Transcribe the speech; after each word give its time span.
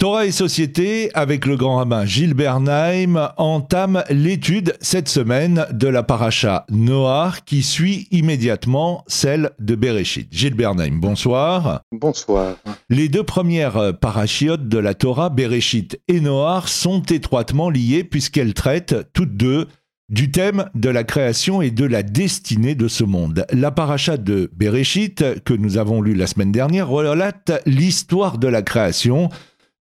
Torah 0.00 0.24
et 0.24 0.32
Société, 0.32 1.10
avec 1.12 1.44
le 1.44 1.58
grand 1.58 1.76
rabbin 1.76 2.06
Gilles 2.06 2.32
Bernheim, 2.32 3.32
entame 3.36 4.02
l'étude 4.08 4.74
cette 4.80 5.10
semaine 5.10 5.66
de 5.72 5.88
la 5.88 6.02
paracha 6.02 6.64
Noir 6.70 7.44
qui 7.44 7.62
suit 7.62 8.08
immédiatement 8.10 9.04
celle 9.08 9.50
de 9.58 9.74
Bereshit. 9.74 10.26
Gilles 10.32 10.54
Bernheim, 10.54 10.92
bonsoir. 10.94 11.82
Bonsoir. 11.92 12.56
Les 12.88 13.10
deux 13.10 13.24
premières 13.24 13.94
parachiotes 13.98 14.66
de 14.66 14.78
la 14.78 14.94
Torah, 14.94 15.28
Bereshit 15.28 16.00
et 16.08 16.20
Noir, 16.20 16.68
sont 16.68 17.02
étroitement 17.02 17.68
liées 17.68 18.02
puisqu'elles 18.02 18.54
traitent 18.54 18.96
toutes 19.12 19.36
deux 19.36 19.68
du 20.08 20.30
thème 20.30 20.64
de 20.74 20.88
la 20.88 21.04
création 21.04 21.60
et 21.60 21.70
de 21.70 21.84
la 21.84 22.02
destinée 22.02 22.74
de 22.74 22.88
ce 22.88 23.04
monde. 23.04 23.44
La 23.52 23.70
paracha 23.70 24.16
de 24.16 24.50
Bereshit, 24.56 25.42
que 25.44 25.52
nous 25.52 25.76
avons 25.76 26.00
lue 26.00 26.14
la 26.14 26.26
semaine 26.26 26.52
dernière, 26.52 26.88
relate 26.88 27.62
l'histoire 27.66 28.38
de 28.38 28.48
la 28.48 28.62
création, 28.62 29.28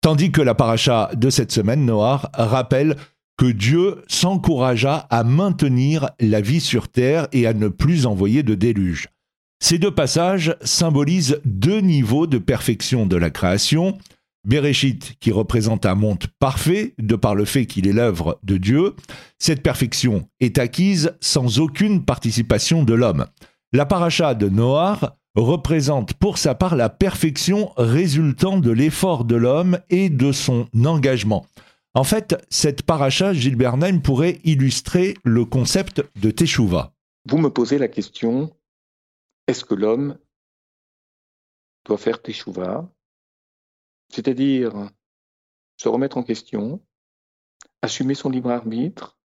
Tandis 0.07 0.31
que 0.31 0.41
la 0.41 0.55
paracha 0.55 1.09
de 1.17 1.29
cette 1.29 1.51
semaine, 1.51 1.85
Noir, 1.85 2.29
rappelle 2.33 2.95
que 3.37 3.45
Dieu 3.45 4.05
s'encouragea 4.07 5.05
à 5.09 5.25
maintenir 5.25 6.11
la 6.21 6.39
vie 6.39 6.61
sur 6.61 6.87
terre 6.87 7.27
et 7.33 7.45
à 7.45 7.53
ne 7.53 7.67
plus 7.67 8.05
envoyer 8.05 8.41
de 8.41 8.55
déluge. 8.55 9.09
Ces 9.59 9.79
deux 9.79 9.93
passages 9.93 10.55
symbolisent 10.61 11.41
deux 11.43 11.81
niveaux 11.81 12.25
de 12.25 12.37
perfection 12.37 13.05
de 13.05 13.17
la 13.17 13.31
création. 13.31 13.97
Bereshit, 14.45 15.17
qui 15.19 15.33
représente 15.33 15.85
un 15.85 15.95
monde 15.95 16.23
parfait, 16.39 16.93
de 16.99 17.17
par 17.17 17.35
le 17.35 17.43
fait 17.43 17.65
qu'il 17.65 17.85
est 17.85 17.91
l'œuvre 17.91 18.39
de 18.43 18.55
Dieu. 18.55 18.95
Cette 19.39 19.61
perfection 19.61 20.29
est 20.39 20.57
acquise 20.57 21.17
sans 21.19 21.59
aucune 21.59 22.05
participation 22.05 22.83
de 22.83 22.93
l'homme. 22.93 23.25
La 23.73 23.85
paracha 23.85 24.35
de 24.35 24.47
Noir 24.47 25.17
représente 25.37 26.13
pour 26.13 26.37
sa 26.37 26.55
part 26.55 26.75
la 26.75 26.89
perfection 26.89 27.71
résultant 27.77 28.57
de 28.59 28.71
l'effort 28.71 29.23
de 29.23 29.35
l'homme 29.35 29.79
et 29.89 30.09
de 30.09 30.31
son 30.31 30.67
engagement. 30.83 31.45
En 31.93 32.03
fait, 32.03 32.35
cette 32.49 32.83
paracha, 32.83 33.33
Gilles 33.33 33.55
Bernheim, 33.55 33.99
pourrait 34.01 34.39
illustrer 34.43 35.15
le 35.23 35.45
concept 35.45 36.03
de 36.19 36.31
Teshuvah. 36.31 36.93
Vous 37.29 37.37
me 37.37 37.49
posez 37.49 37.77
la 37.77 37.87
question, 37.87 38.51
est-ce 39.47 39.63
que 39.63 39.75
l'homme 39.75 40.17
doit 41.85 41.97
faire 41.97 42.21
Teshuvah 42.21 42.89
C'est-à-dire 44.09 44.89
se 45.77 45.87
remettre 45.87 46.17
en 46.17 46.23
question, 46.23 46.81
assumer 47.83 48.15
son 48.15 48.29
libre 48.29 48.49
arbitre, 48.49 49.17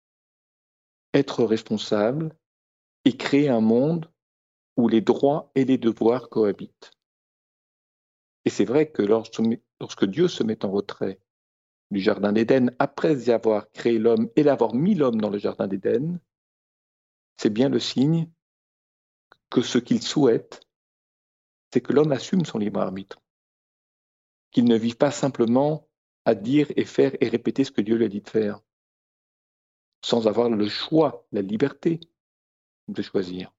être 1.14 1.44
responsable 1.44 2.34
et 3.06 3.16
créer 3.16 3.48
un 3.48 3.60
monde 3.60 4.11
où 4.76 4.88
les 4.88 5.00
droits 5.00 5.50
et 5.54 5.64
les 5.64 5.78
devoirs 5.78 6.28
cohabitent. 6.28 6.92
Et 8.44 8.50
c'est 8.50 8.64
vrai 8.64 8.90
que 8.90 9.02
lorsque, 9.02 10.04
Dieu 10.04 10.28
se 10.28 10.42
met 10.42 10.64
en 10.64 10.70
retrait 10.70 11.20
du 11.90 12.00
Jardin 12.00 12.32
d'Éden, 12.32 12.74
après 12.78 13.14
y 13.14 13.30
avoir 13.30 13.70
créé 13.70 13.98
l'homme 13.98 14.30
et 14.34 14.42
l'avoir 14.42 14.74
mis 14.74 14.94
l'homme 14.94 15.20
dans 15.20 15.30
le 15.30 15.38
Jardin 15.38 15.68
d'Éden, 15.68 16.18
c'est 17.36 17.50
bien 17.50 17.68
le 17.68 17.78
signe 17.78 18.28
que 19.50 19.62
ce 19.62 19.78
qu'il 19.78 20.02
souhaite, 20.02 20.60
c'est 21.72 21.80
que 21.80 21.92
l'homme 21.92 22.12
assume 22.12 22.44
son 22.44 22.58
libre 22.58 22.80
arbitre, 22.80 23.20
qu'il 24.50 24.64
ne 24.64 24.76
vive 24.76 24.96
pas 24.96 25.10
simplement 25.10 25.88
à 26.24 26.34
dire 26.34 26.68
et 26.76 26.84
faire 26.84 27.12
et 27.20 27.28
répéter 27.28 27.64
ce 27.64 27.70
que 27.70 27.80
Dieu 27.80 27.96
lui 27.96 28.04
a 28.04 28.08
dit 28.08 28.20
de 28.20 28.28
faire, 28.28 28.60
sans 30.04 30.26
avoir 30.26 30.48
le 30.48 30.68
choix, 30.68 31.26
la 31.32 31.42
liberté 31.42 32.00
de 32.88 33.02
choisir. 33.02 33.52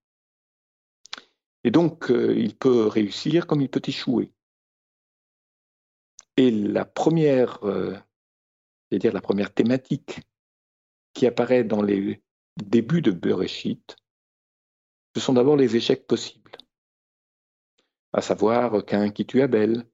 Et 1.63 1.71
donc, 1.71 2.11
euh, 2.11 2.33
il 2.37 2.55
peut 2.55 2.87
réussir 2.87 3.47
comme 3.47 3.61
il 3.61 3.69
peut 3.69 3.81
échouer. 3.85 4.31
Et 6.35 6.51
la 6.51 6.85
première, 6.85 7.63
euh, 7.63 7.95
dire 8.91 9.13
la 9.13 9.21
première 9.21 9.53
thématique 9.53 10.21
qui 11.13 11.25
apparaît 11.27 11.63
dans 11.63 11.81
les 11.81 12.21
débuts 12.57 13.01
de 13.01 13.11
Bereshit, 13.11 13.95
ce 15.15 15.21
sont 15.21 15.33
d'abord 15.33 15.55
les 15.55 15.75
échecs 15.75 16.07
possibles, 16.07 16.51
à 18.13 18.21
savoir 18.21 18.83
qu'un 18.85 19.11
qui 19.11 19.25
tue 19.25 19.41
Abel, 19.41 19.85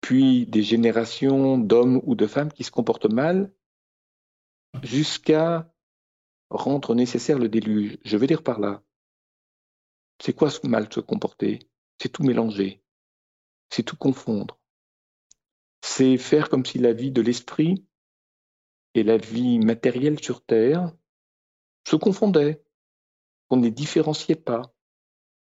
puis 0.00 0.46
des 0.46 0.62
générations 0.62 1.58
d'hommes 1.58 2.00
ou 2.04 2.14
de 2.14 2.26
femmes 2.26 2.52
qui 2.52 2.62
se 2.62 2.70
comportent 2.70 3.12
mal, 3.12 3.52
jusqu'à 4.82 5.72
rendre 6.50 6.94
nécessaire 6.94 7.38
le 7.38 7.48
déluge. 7.48 7.98
Je 8.04 8.16
veux 8.16 8.26
dire 8.26 8.42
par 8.42 8.60
là 8.60 8.82
c'est 10.20 10.34
quoi 10.34 10.50
ce 10.50 10.66
mal 10.66 10.92
se 10.92 11.00
comporter? 11.00 11.60
C'est 12.00 12.08
tout 12.08 12.22
mélanger, 12.22 12.82
c'est 13.70 13.82
tout 13.82 13.96
confondre. 13.96 14.58
C'est 15.82 16.16
faire 16.16 16.48
comme 16.48 16.64
si 16.64 16.78
la 16.78 16.92
vie 16.92 17.12
de 17.12 17.20
l'esprit 17.20 17.86
et 18.94 19.02
la 19.02 19.16
vie 19.16 19.58
matérielle 19.58 20.22
sur 20.22 20.44
Terre 20.44 20.92
se 21.86 21.96
confondaient, 21.96 22.64
qu'on 23.48 23.58
ne 23.58 23.64
les 23.64 23.70
différenciait 23.70 24.36
pas, 24.36 24.74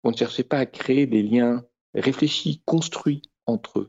qu'on 0.02 0.12
ne 0.12 0.16
cherchait 0.16 0.44
pas 0.44 0.58
à 0.58 0.66
créer 0.66 1.06
des 1.06 1.22
liens 1.22 1.64
réfléchis, 1.94 2.62
construits 2.64 3.22
entre 3.46 3.80
eux. 3.80 3.88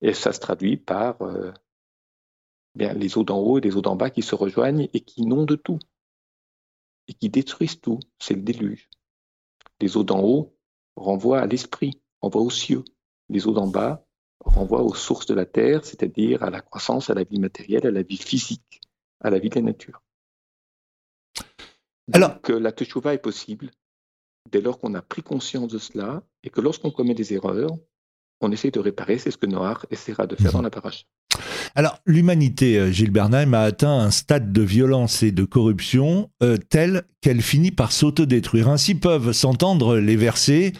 Et 0.00 0.14
ça 0.14 0.32
se 0.32 0.40
traduit 0.40 0.76
par 0.76 1.20
euh, 1.22 1.52
bien, 2.74 2.94
les 2.94 3.18
eaux 3.18 3.24
d'en 3.24 3.38
haut 3.38 3.58
et 3.58 3.60
les 3.60 3.76
eaux 3.76 3.82
d'en 3.82 3.96
bas 3.96 4.10
qui 4.10 4.22
se 4.22 4.34
rejoignent 4.34 4.88
et 4.92 5.00
qui 5.00 5.22
inondent 5.22 5.62
tout, 5.62 5.78
et 7.08 7.14
qui 7.14 7.28
détruisent 7.28 7.80
tout. 7.80 8.00
C'est 8.18 8.34
le 8.34 8.42
déluge. 8.42 8.88
Les 9.80 9.96
eaux 9.96 10.04
d'en 10.04 10.22
haut 10.22 10.56
renvoient 10.96 11.40
à 11.40 11.46
l'esprit, 11.46 12.00
renvoient 12.20 12.42
aux 12.42 12.50
cieux. 12.50 12.84
Les 13.28 13.46
eaux 13.46 13.52
d'en 13.52 13.66
bas 13.66 14.04
renvoient 14.44 14.82
aux 14.82 14.94
sources 14.94 15.26
de 15.26 15.34
la 15.34 15.46
terre, 15.46 15.84
c'est-à-dire 15.84 16.42
à 16.42 16.50
la 16.50 16.60
croissance, 16.60 17.10
à 17.10 17.14
la 17.14 17.24
vie 17.24 17.38
matérielle, 17.38 17.86
à 17.86 17.90
la 17.90 18.02
vie 18.02 18.16
physique, 18.16 18.80
à 19.20 19.30
la 19.30 19.38
vie 19.38 19.50
de 19.50 19.56
la 19.56 19.62
nature. 19.62 20.02
Alors, 22.12 22.40
que 22.40 22.52
la 22.52 22.72
teshuva 22.72 23.14
est 23.14 23.18
possible 23.18 23.70
dès 24.50 24.60
lors 24.60 24.80
qu'on 24.80 24.94
a 24.94 25.02
pris 25.02 25.22
conscience 25.22 25.68
de 25.68 25.78
cela 25.78 26.22
et 26.42 26.50
que 26.50 26.60
lorsqu'on 26.60 26.90
commet 26.90 27.14
des 27.14 27.34
erreurs, 27.34 27.70
on 28.40 28.50
essaie 28.50 28.70
de 28.70 28.80
réparer. 28.80 29.18
C'est 29.18 29.30
ce 29.30 29.38
que 29.38 29.46
Noir 29.46 29.86
essaiera 29.90 30.26
de 30.26 30.34
faire 30.34 30.52
dans 30.52 30.62
la 30.62 30.70
paracha. 30.70 31.04
Alors, 31.74 32.00
l'humanité, 32.04 32.78
euh, 32.78 32.90
Gilles 32.90 33.10
Bernheim, 33.10 33.54
a 33.54 33.60
atteint 33.60 34.00
un 34.00 34.10
stade 34.10 34.52
de 34.52 34.62
violence 34.62 35.22
et 35.22 35.32
de 35.32 35.44
corruption 35.44 36.30
euh, 36.42 36.56
tel 36.56 37.04
qu'elle 37.20 37.42
finit 37.42 37.70
par 37.70 37.92
s'autodétruire. 37.92 38.68
Ainsi 38.68 38.94
peuvent 38.94 39.32
s'entendre 39.32 39.96
les 39.98 40.16
versets 40.16 40.72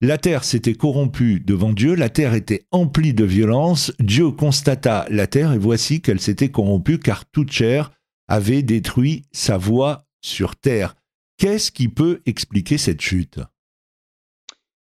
La 0.00 0.16
terre 0.16 0.44
s'était 0.44 0.74
corrompue 0.74 1.40
devant 1.40 1.72
Dieu, 1.72 1.94
la 1.94 2.08
terre 2.08 2.34
était 2.34 2.66
emplie 2.70 3.14
de 3.14 3.24
violence, 3.24 3.92
Dieu 3.98 4.30
constata 4.30 5.06
la 5.10 5.26
terre 5.26 5.52
et 5.52 5.58
voici 5.58 6.00
qu'elle 6.00 6.20
s'était 6.20 6.50
corrompue 6.50 6.98
car 6.98 7.26
toute 7.26 7.50
chair 7.50 7.90
avait 8.28 8.62
détruit 8.62 9.24
sa 9.32 9.58
voie 9.58 10.04
sur 10.20 10.56
terre. 10.56 10.94
Qu'est-ce 11.36 11.72
qui 11.72 11.88
peut 11.88 12.20
expliquer 12.26 12.78
cette 12.78 13.00
chute? 13.00 13.40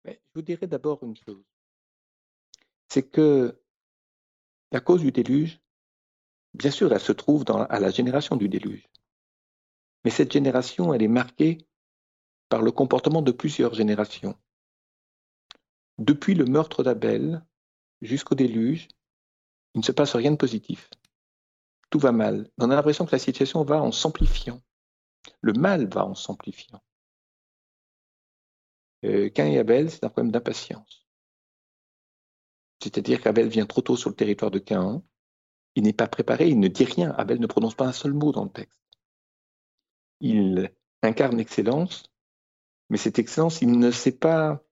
Je 0.07 0.13
vous 0.35 0.43
dirais 0.43 0.67
d'abord 0.67 1.03
une 1.03 1.17
chose. 1.17 1.45
C'est 2.89 3.11
que 3.11 3.59
la 4.73 4.81
cause 4.81 5.01
du 5.01 5.13
déluge, 5.13 5.61
bien 6.55 6.71
sûr, 6.71 6.93
elle 6.93 7.01
se 7.01 7.13
trouve 7.13 7.45
à 7.49 7.81
la 7.81 7.91
génération 7.91 8.37
du 8.37 8.49
déluge. 8.49 8.89
Mais 10.05 10.11
cette 10.11 10.33
génération, 10.33 10.95
elle 10.95 11.03
est 11.03 11.09
marquée 11.09 11.59
par 12.49 12.63
le 12.63 12.73
comportement 12.73 13.23
de 13.23 13.33
plusieurs 13.33 13.75
générations. 13.75 14.37
Depuis 15.99 16.35
le 16.35 16.45
meurtre 16.45 16.83
d'Abel 16.83 17.45
jusqu'au 18.01 18.35
déluge, 18.35 18.89
il 19.75 19.81
ne 19.81 19.85
se 19.85 19.93
passe 19.93 20.15
rien 20.15 20.31
de 20.31 20.37
positif. 20.37 20.91
Tout 21.91 21.99
va 21.99 22.13
mal. 22.13 22.51
On 22.59 22.71
a 22.71 22.75
l'impression 22.75 23.07
que 23.07 23.13
la 23.13 23.19
situation 23.19 23.65
va 23.65 23.83
en 23.83 23.93
s'amplifiant. 23.93 24.63
Le 25.41 25.53
mal 25.53 25.89
va 25.89 26.05
en 26.05 26.15
s'amplifiant. 26.15 26.83
Euh, 29.05 29.31
Cain 29.31 29.47
et 29.47 29.59
Abel, 29.59 29.91
c'est 29.91 30.05
un 30.05 30.09
problème 30.09 30.33
d'impatience. 30.33 31.08
C'est-à-dire 32.83 33.21
qu'Abel 33.21 33.49
vient 33.49 33.67
trop 33.67 33.83
tôt 33.83 33.97
sur 33.97 34.11
le 34.11 34.17
territoire 34.17 34.51
de 34.51 34.59
Cain, 34.59 35.03
il 35.75 35.85
n'est 35.85 35.93
pas 35.93 36.09
préparé, 36.09 36.49
il 36.49 36.59
ne 36.59 36.69
dit 36.69 36.85
rien. 36.85 37.13
Abel 37.13 37.41
ne 37.41 37.47
prononce 37.47 37.75
pas 37.75 37.87
un 37.87 37.93
seul 37.93 38.13
mot 38.13 38.33
dans 38.33 38.45
le 38.45 38.51
texte. 38.51 38.81
Il 40.21 40.73
incarne 41.03 41.37
l'excellence, 41.37 42.05
mais 42.91 42.97
cette 42.97 43.19
excellence, 43.19 43.63
il 43.63 43.79
ne 43.79 43.91
sait 43.91 44.17
pas, 44.17 44.65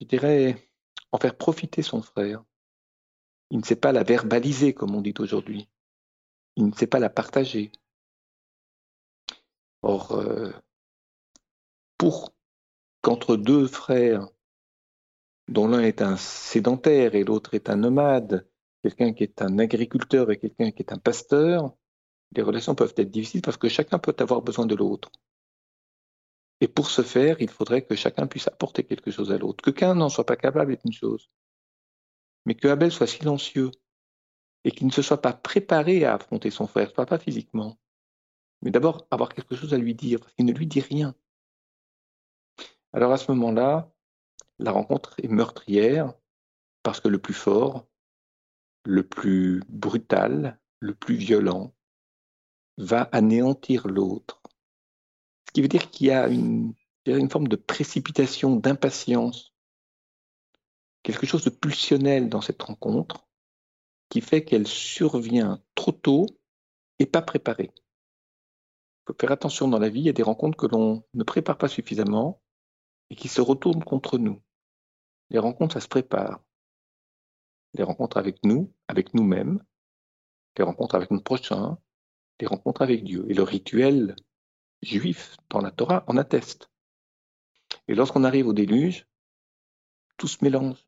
je 0.00 0.06
dirais, 0.06 0.68
en 1.12 1.18
faire 1.18 1.36
profiter 1.36 1.82
son 1.82 2.02
frère. 2.02 2.42
Il 3.50 3.58
ne 3.58 3.64
sait 3.64 3.76
pas 3.76 3.92
la 3.92 4.02
verbaliser, 4.02 4.74
comme 4.74 4.94
on 4.94 5.02
dit 5.02 5.14
aujourd'hui. 5.18 5.68
Il 6.56 6.66
ne 6.66 6.72
sait 6.72 6.86
pas 6.86 6.98
la 6.98 7.10
partager. 7.10 7.70
Or, 9.82 10.12
euh, 10.12 10.50
pour 11.98 12.34
qu'entre 13.02 13.36
deux 13.36 13.66
frères 13.66 14.28
dont 15.52 15.68
l'un 15.68 15.80
est 15.80 16.02
un 16.02 16.16
sédentaire 16.16 17.14
et 17.14 17.24
l'autre 17.24 17.54
est 17.54 17.68
un 17.70 17.76
nomade, 17.76 18.48
quelqu'un 18.82 19.12
qui 19.12 19.22
est 19.24 19.42
un 19.42 19.58
agriculteur 19.58 20.30
et 20.30 20.38
quelqu'un 20.38 20.70
qui 20.70 20.82
est 20.82 20.92
un 20.92 20.98
pasteur, 20.98 21.74
les 22.34 22.42
relations 22.42 22.74
peuvent 22.74 22.94
être 22.96 23.10
difficiles 23.10 23.42
parce 23.42 23.58
que 23.58 23.68
chacun 23.68 23.98
peut 23.98 24.16
avoir 24.18 24.42
besoin 24.42 24.66
de 24.66 24.74
l'autre. 24.74 25.10
Et 26.60 26.68
pour 26.68 26.88
ce 26.88 27.02
faire, 27.02 27.40
il 27.40 27.50
faudrait 27.50 27.84
que 27.84 27.94
chacun 27.94 28.26
puisse 28.26 28.48
apporter 28.48 28.84
quelque 28.84 29.10
chose 29.10 29.32
à 29.32 29.38
l'autre. 29.38 29.62
Que 29.62 29.70
qu'un 29.70 29.94
n'en 29.94 30.08
soit 30.08 30.26
pas 30.26 30.36
capable 30.36 30.72
est 30.72 30.84
une 30.84 30.92
chose. 30.92 31.28
mais 32.44 32.54
que 32.54 32.68
Abel 32.68 32.90
soit 32.90 33.06
silencieux 33.06 33.70
et 34.64 34.70
qu'il 34.70 34.86
ne 34.86 34.92
se 34.92 35.02
soit 35.02 35.20
pas 35.20 35.32
préparé 35.32 36.04
à 36.04 36.14
affronter 36.14 36.50
son 36.50 36.66
frère, 36.66 36.92
pas, 36.92 37.06
pas 37.06 37.18
physiquement, 37.18 37.78
mais 38.62 38.70
d'abord 38.70 39.06
avoir 39.10 39.34
quelque 39.34 39.56
chose 39.56 39.74
à 39.74 39.78
lui 39.78 39.94
dire, 39.94 40.20
parce 40.20 40.32
qu'il 40.34 40.44
ne 40.46 40.52
lui 40.52 40.66
dit 40.66 40.80
rien. 40.80 41.14
Alors 42.92 43.12
à 43.12 43.16
ce 43.16 43.30
moment-là, 43.32 43.92
la 44.62 44.72
rencontre 44.72 45.14
est 45.22 45.28
meurtrière, 45.28 46.14
parce 46.82 47.00
que 47.00 47.08
le 47.08 47.18
plus 47.18 47.34
fort, 47.34 47.86
le 48.84 49.06
plus 49.06 49.62
brutal, 49.68 50.58
le 50.80 50.94
plus 50.94 51.14
violent, 51.14 51.74
va 52.78 53.02
anéantir 53.12 53.88
l'autre. 53.88 54.40
Ce 55.46 55.52
qui 55.52 55.62
veut 55.62 55.68
dire 55.68 55.90
qu'il 55.90 56.06
y 56.06 56.10
a 56.10 56.28
une, 56.28 56.74
forme 57.30 57.48
de 57.48 57.56
précipitation, 57.56 58.56
d'impatience, 58.56 59.52
quelque 61.02 61.26
chose 61.26 61.44
de 61.44 61.50
pulsionnel 61.50 62.28
dans 62.28 62.40
cette 62.40 62.62
rencontre, 62.62 63.26
qui 64.08 64.20
fait 64.20 64.44
qu'elle 64.44 64.66
survient 64.66 65.62
trop 65.74 65.92
tôt 65.92 66.26
et 66.98 67.06
pas 67.06 67.22
préparée. 67.22 67.70
Il 67.74 69.04
faut 69.08 69.16
faire 69.20 69.32
attention 69.32 69.68
dans 69.68 69.78
la 69.78 69.88
vie, 69.88 70.00
il 70.00 70.06
y 70.06 70.10
a 70.10 70.14
des 70.14 70.22
rencontres 70.22 70.56
que 70.56 70.66
l'on 70.66 71.02
ne 71.14 71.24
prépare 71.24 71.58
pas 71.58 71.68
suffisamment 71.68 72.40
et 73.10 73.16
qui 73.16 73.28
se 73.28 73.40
retournent 73.40 73.84
contre 73.84 74.16
nous. 74.18 74.40
Les 75.32 75.38
rencontres, 75.38 75.74
ça 75.74 75.80
se 75.80 75.88
prépare. 75.88 76.40
Les 77.72 77.82
rencontres 77.82 78.18
avec 78.18 78.44
nous, 78.44 78.70
avec 78.86 79.14
nous-mêmes, 79.14 79.64
les 80.58 80.62
rencontres 80.62 80.94
avec 80.94 81.10
notre 81.10 81.24
prochain, 81.24 81.78
les 82.38 82.46
rencontres 82.46 82.82
avec 82.82 83.02
Dieu. 83.02 83.24
Et 83.30 83.34
le 83.34 83.42
rituel 83.42 84.14
juif 84.82 85.36
dans 85.48 85.62
la 85.62 85.70
Torah 85.70 86.04
en 86.06 86.18
atteste. 86.18 86.70
Et 87.88 87.94
lorsqu'on 87.94 88.24
arrive 88.24 88.46
au 88.46 88.52
déluge, 88.52 89.06
tout 90.18 90.28
se 90.28 90.44
mélange. 90.44 90.86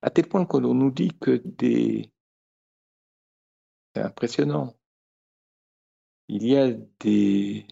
À 0.00 0.08
tel 0.08 0.26
point 0.26 0.46
que 0.46 0.56
l'on 0.56 0.74
nous 0.74 0.90
dit 0.90 1.10
que 1.20 1.42
des... 1.44 2.10
C'est 3.94 4.02
impressionnant. 4.02 4.74
Il 6.28 6.46
y 6.46 6.56
a 6.56 6.72
des, 7.00 7.66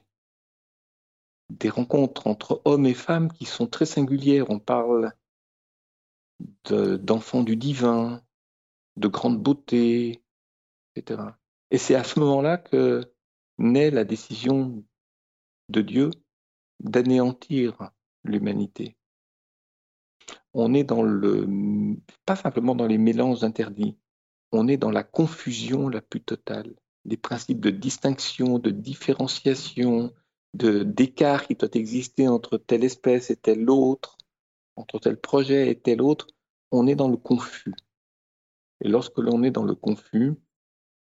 des 1.49 1.71
rencontres 1.71 2.27
entre 2.27 2.61
hommes 2.67 2.85
et 2.85 2.93
femmes 2.93 3.33
qui 3.33 3.47
sont 3.47 3.67
très 3.67 3.87
singulières. 3.87 4.51
On 4.51 4.59
parle 4.59 5.15
d'enfants 6.71 7.43
du 7.43 7.57
divin, 7.57 8.23
de 8.97 9.09
grande 9.09 9.43
beauté, 9.43 10.23
etc. 10.95 11.23
Et 11.71 11.79
c'est 11.79 11.95
à 11.95 12.05
ce 12.05 12.19
moment-là 12.21 12.59
que 12.59 13.13
naît 13.59 13.91
la 13.91 14.05
décision 14.05 14.85
de 15.69 15.83
Dieu 15.83 16.11
d'anéantir 16.81 17.91
l'humanité. 18.25 18.97
On 20.55 20.75
est 20.75 20.85
dans 20.85 21.03
le, 21.03 21.47
pas 22.25 22.37
simplement 22.37 22.75
dans 22.75 22.87
les 22.87 22.99
mélanges 22.99 23.45
interdits, 23.45 23.97
on 24.53 24.69
est 24.69 24.77
dans 24.77 24.91
la 24.91 25.05
confusion 25.05 25.89
la 25.89 26.01
plus 26.01 26.23
totale 26.23 26.75
des 27.05 27.17
principes 27.17 27.61
de 27.61 27.71
distinction, 27.71 28.59
de 28.59 28.71
différenciation, 28.71 30.13
de 30.55 30.83
d'écart 30.83 31.47
qui 31.47 31.55
doit 31.55 31.69
exister 31.73 32.29
entre 32.29 32.59
telle 32.59 32.85
espèce 32.85 33.31
et 33.31 33.37
telle 33.37 33.69
autre, 33.71 34.18
entre 34.79 34.99
tel 34.99 35.17
projet 35.17 35.71
et 35.71 35.79
tel 35.79 36.01
autre, 36.01 36.29
on 36.71 36.87
est 36.87 36.95
dans 36.95 37.09
le 37.09 37.17
confus. 37.17 37.75
Et 38.83 38.89
lorsque 38.89 39.19
l'on 39.19 39.43
est 39.43 39.51
dans 39.51 39.65
le 39.65 39.75
confus, 39.75 40.35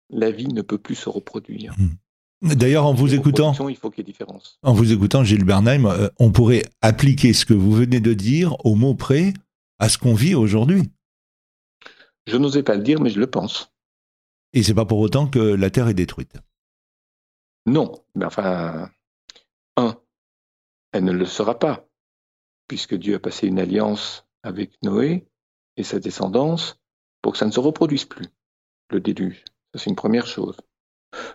la 0.09 0.31
vie 0.31 0.47
ne 0.47 0.61
peut 0.61 0.77
plus 0.77 0.95
se 0.95 1.09
reproduire. 1.09 1.73
Hmm. 1.77 2.55
D'ailleurs, 2.55 2.85
en 2.85 2.93
vous 2.93 3.13
écoutant, 3.15 3.53
il 3.69 3.77
faut 3.77 3.89
qu'il 3.89 3.99
y 3.99 4.01
ait 4.01 4.11
différence. 4.11 4.59
En 4.63 4.73
vous 4.73 4.91
écoutant, 4.91 5.23
Gilles 5.23 5.45
Bernheim, 5.45 5.85
euh, 5.85 6.09
on 6.19 6.31
pourrait 6.31 6.63
appliquer 6.81 7.31
ce 7.31 7.45
que 7.45 7.53
vous 7.53 7.71
venez 7.71 8.01
de 8.01 8.13
dire 8.13 8.53
au 8.65 8.75
mot 8.75 8.95
près 8.95 9.33
à 9.79 9.87
ce 9.87 9.97
qu'on 9.97 10.13
vit 10.13 10.35
aujourd'hui. 10.35 10.91
Je 12.27 12.35
n'osais 12.35 12.63
pas 12.63 12.75
le 12.75 12.83
dire, 12.83 12.99
mais 12.99 13.09
je 13.09 13.19
le 13.19 13.27
pense. 13.27 13.71
Et 14.51 14.61
c'est 14.61 14.73
pas 14.73 14.85
pour 14.85 14.99
autant 14.99 15.27
que 15.27 15.39
la 15.39 15.69
Terre 15.69 15.87
est 15.87 15.93
détruite. 15.93 16.35
Non, 17.65 17.93
mais 18.13 18.25
enfin, 18.25 18.89
un, 19.77 19.97
elle 20.91 21.05
ne 21.05 21.13
le 21.13 21.25
sera 21.25 21.57
pas, 21.57 21.87
puisque 22.67 22.95
Dieu 22.95 23.15
a 23.15 23.19
passé 23.19 23.47
une 23.47 23.59
alliance 23.59 24.25
avec 24.43 24.71
Noé 24.83 25.27
et 25.77 25.83
sa 25.83 25.99
descendance 25.99 26.79
pour 27.21 27.33
que 27.33 27.37
ça 27.37 27.45
ne 27.45 27.51
se 27.51 27.59
reproduise 27.59 28.05
plus, 28.05 28.27
le 28.89 28.99
déluge. 28.99 29.43
Ça, 29.73 29.79
c'est 29.79 29.89
une 29.89 29.95
première 29.95 30.27
chose. 30.27 30.57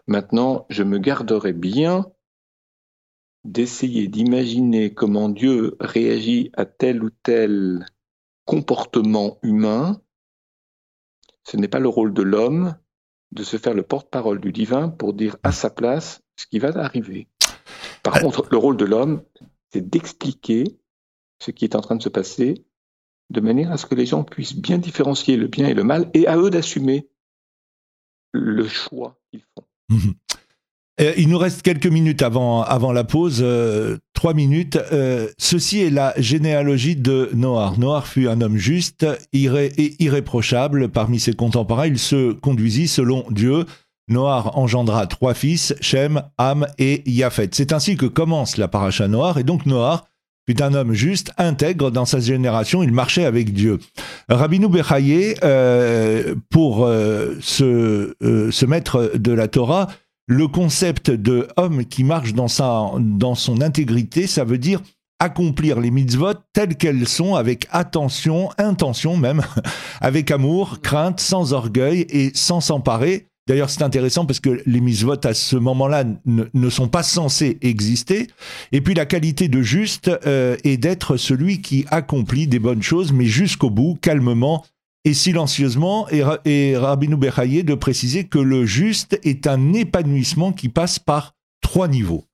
Maintenant, 0.06 0.66
je 0.69 0.82
me 0.82 0.98
garderai 0.98 1.52
bien 1.52 2.06
d'essayer 3.44 4.08
d'imaginer 4.08 4.92
comment 4.92 5.28
Dieu 5.28 5.76
réagit 5.80 6.50
à 6.54 6.66
tel 6.66 7.02
ou 7.02 7.10
tel 7.10 7.86
comportement 8.44 9.38
humain. 9.42 10.00
Ce 11.44 11.56
n'est 11.56 11.69
pas 11.69 11.78
le 11.78 11.88
rôle 11.88 12.12
de 12.12 12.22
l'homme, 12.22 12.76
de 13.32 13.42
se 13.42 13.56
faire 13.56 13.74
le 13.74 13.82
porte-parole 13.82 14.40
du 14.40 14.52
divin 14.52 14.88
pour 14.88 15.14
dire 15.14 15.36
à 15.42 15.52
sa 15.52 15.70
place 15.70 16.22
ce 16.36 16.46
qui 16.46 16.58
va 16.58 16.69
arriver. 16.78 17.28
Par 18.02 18.16
euh. 18.16 18.20
contre, 18.20 18.46
le 18.50 18.56
rôle 18.56 18.76
de 18.76 18.84
l'homme, 18.84 19.22
c'est 19.72 19.88
d'expliquer 19.88 20.64
ce 21.40 21.50
qui 21.50 21.64
est 21.64 21.75
en 21.75 21.81
train 21.81 21.96
de 21.96 22.02
se 22.02 22.08
passer 22.08 22.64
de 23.31 23.40
manière 23.40 23.73
à 23.73 23.76
ce 23.76 23.87
que 23.87 23.94
les 23.94 24.06
gens 24.06 24.25
puissent 24.25 24.56
bien 24.56 24.79
différencier 24.79 25.37
le 25.37 25.49
bien 25.49 25.69
et 25.69 25.75
le 25.75 25.85
mal 25.85 26.11
et 26.14 26.26
à 26.26 26.37
eux 26.37 26.50
d'assumer 26.50 27.08
le 28.32 28.67
choix 28.67 29.19
qu'ils 29.31 29.43
font. 29.55 29.64
Mhm. 29.90 30.14
Euh, 31.00 31.12
il 31.17 31.29
nous 31.29 31.38
reste 31.38 31.62
quelques 31.62 31.87
minutes 31.87 32.23
avant, 32.23 32.62
avant 32.62 32.93
la 32.93 33.05
pause, 33.05 33.38
euh, 33.40 33.99
trois 34.14 34.35
minutes. 34.35 34.76
Euh, 34.93 35.29
ceci 35.38 35.81
est 35.81 35.90
la 35.90 36.12
généalogie 36.17 36.96
de 36.96 37.31
Noir. 37.35 37.79
Noir 37.79 38.06
fut 38.06 38.29
un 38.29 38.41
homme 38.41 38.56
juste 38.56 39.06
et 39.32 40.02
irréprochable 40.02 40.88
parmi 40.88 41.20
ses 41.20 41.34
contemporains. 41.34 41.87
Il 41.87 41.99
se 41.99 42.32
conduisit 42.32 42.88
selon 42.88 43.25
Dieu. 43.31 43.64
Noir 44.08 44.58
engendra 44.58 45.06
trois 45.06 45.34
fils, 45.34 45.75
Shem, 45.81 46.23
Ham 46.38 46.67
et 46.79 47.08
Yafet. 47.08 47.50
C'est 47.52 47.73
ainsi 47.73 47.96
que 47.96 48.06
commence 48.06 48.56
la 48.56 48.67
paracha 48.67 49.06
Noir. 49.06 49.38
Et 49.38 49.44
donc 49.44 49.67
Noir 49.67 50.08
fut 50.48 50.62
un 50.62 50.72
homme 50.72 50.94
juste, 50.94 51.32
intègre 51.36 51.90
dans 51.90 52.06
sa 52.06 52.20
génération. 52.20 52.82
Il 52.82 52.92
marchait 52.92 53.24
avec 53.26 53.52
Dieu. 53.52 53.78
Rabbinou 54.30 54.68
Bechaye, 54.68 55.34
pour 56.48 56.88
ce, 57.40 58.14
ce 58.20 58.66
maître 58.66 59.12
de 59.14 59.32
la 59.32 59.48
Torah, 59.48 59.88
le 60.26 60.46
concept 60.46 61.10
de 61.10 61.48
homme 61.56 61.84
qui 61.84 62.04
marche 62.04 62.34
dans, 62.34 62.98
dans 62.98 63.34
son 63.34 63.60
intégrité, 63.60 64.26
ça 64.26 64.44
veut 64.44 64.58
dire 64.58 64.80
accomplir 65.18 65.80
les 65.80 65.90
mitzvot 65.90 66.34
telles 66.52 66.76
qu'elles 66.76 67.08
sont, 67.08 67.34
avec 67.34 67.66
attention, 67.70 68.50
intention 68.58 69.16
même, 69.16 69.42
avec 70.00 70.30
amour, 70.30 70.80
crainte, 70.80 71.20
sans 71.20 71.52
orgueil 71.52 72.06
et 72.10 72.30
sans 72.34 72.60
s'emparer. 72.60 73.26
D'ailleurs, 73.48 73.70
c'est 73.70 73.82
intéressant 73.82 74.26
parce 74.26 74.40
que 74.40 74.60
les 74.67 74.81
mitzvot 74.81 75.24
à 75.24 75.32
ce 75.32 75.56
moment-là 75.56 76.05
ne, 76.26 76.69
sont 76.69 76.88
pas 76.88 77.02
censés 77.02 77.56
exister. 77.62 78.26
Et 78.72 78.82
puis 78.82 78.93
la 78.93 79.06
qualité 79.06 79.48
de 79.48 79.62
juste 79.62 80.10
euh, 80.26 80.58
est 80.64 80.76
d'être 80.76 81.17
celui 81.17 81.62
qui 81.62 81.86
accomplit 81.90 82.46
des 82.46 82.58
bonnes 82.58 82.82
choses, 82.82 83.10
mais 83.10 83.24
jusqu'au 83.24 83.70
bout, 83.70 83.98
calmement, 84.02 84.67
et 85.05 85.14
silencieusement, 85.14 86.06
et, 86.10 86.22
et 86.44 86.76
Rabbi 86.76 87.08
de 87.08 87.74
préciser 87.74 88.24
que 88.24 88.38
le 88.38 88.67
juste 88.67 89.19
est 89.22 89.46
un 89.46 89.72
épanouissement 89.72 90.52
qui 90.52 90.69
passe 90.69 90.98
par 90.98 91.34
trois 91.62 91.88
niveaux. 91.88 92.24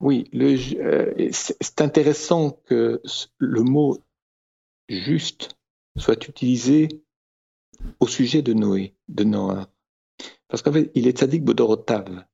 Oui, 0.00 0.30
euh, 0.34 1.28
c'est 1.32 1.80
intéressant 1.82 2.52
que 2.64 3.02
le 3.36 3.62
mot 3.62 3.98
juste 4.88 5.58
soit 5.98 6.26
utilisé 6.28 6.88
au 8.00 8.06
sujet 8.06 8.42
de 8.42 8.52
Noé, 8.52 8.94
de 9.08 9.24
Noah. 9.24 9.68
Parce 10.48 10.62
qu'en 10.62 10.72
fait, 10.72 10.90
il 10.94 11.06
est 11.06 11.18
tzaddik 11.18 11.44
bodorotav. 11.44 12.24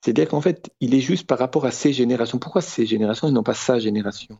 C'est-à-dire 0.00 0.28
qu'en 0.28 0.40
fait, 0.40 0.70
il 0.80 0.94
est 0.94 1.00
juste 1.00 1.26
par 1.26 1.38
rapport 1.38 1.66
à 1.66 1.70
ses 1.70 1.92
générations. 1.92 2.38
Pourquoi 2.38 2.62
ses 2.62 2.86
générations 2.86 3.28
et 3.28 3.32
non 3.32 3.42
pas 3.42 3.54
sa 3.54 3.78
génération? 3.78 4.38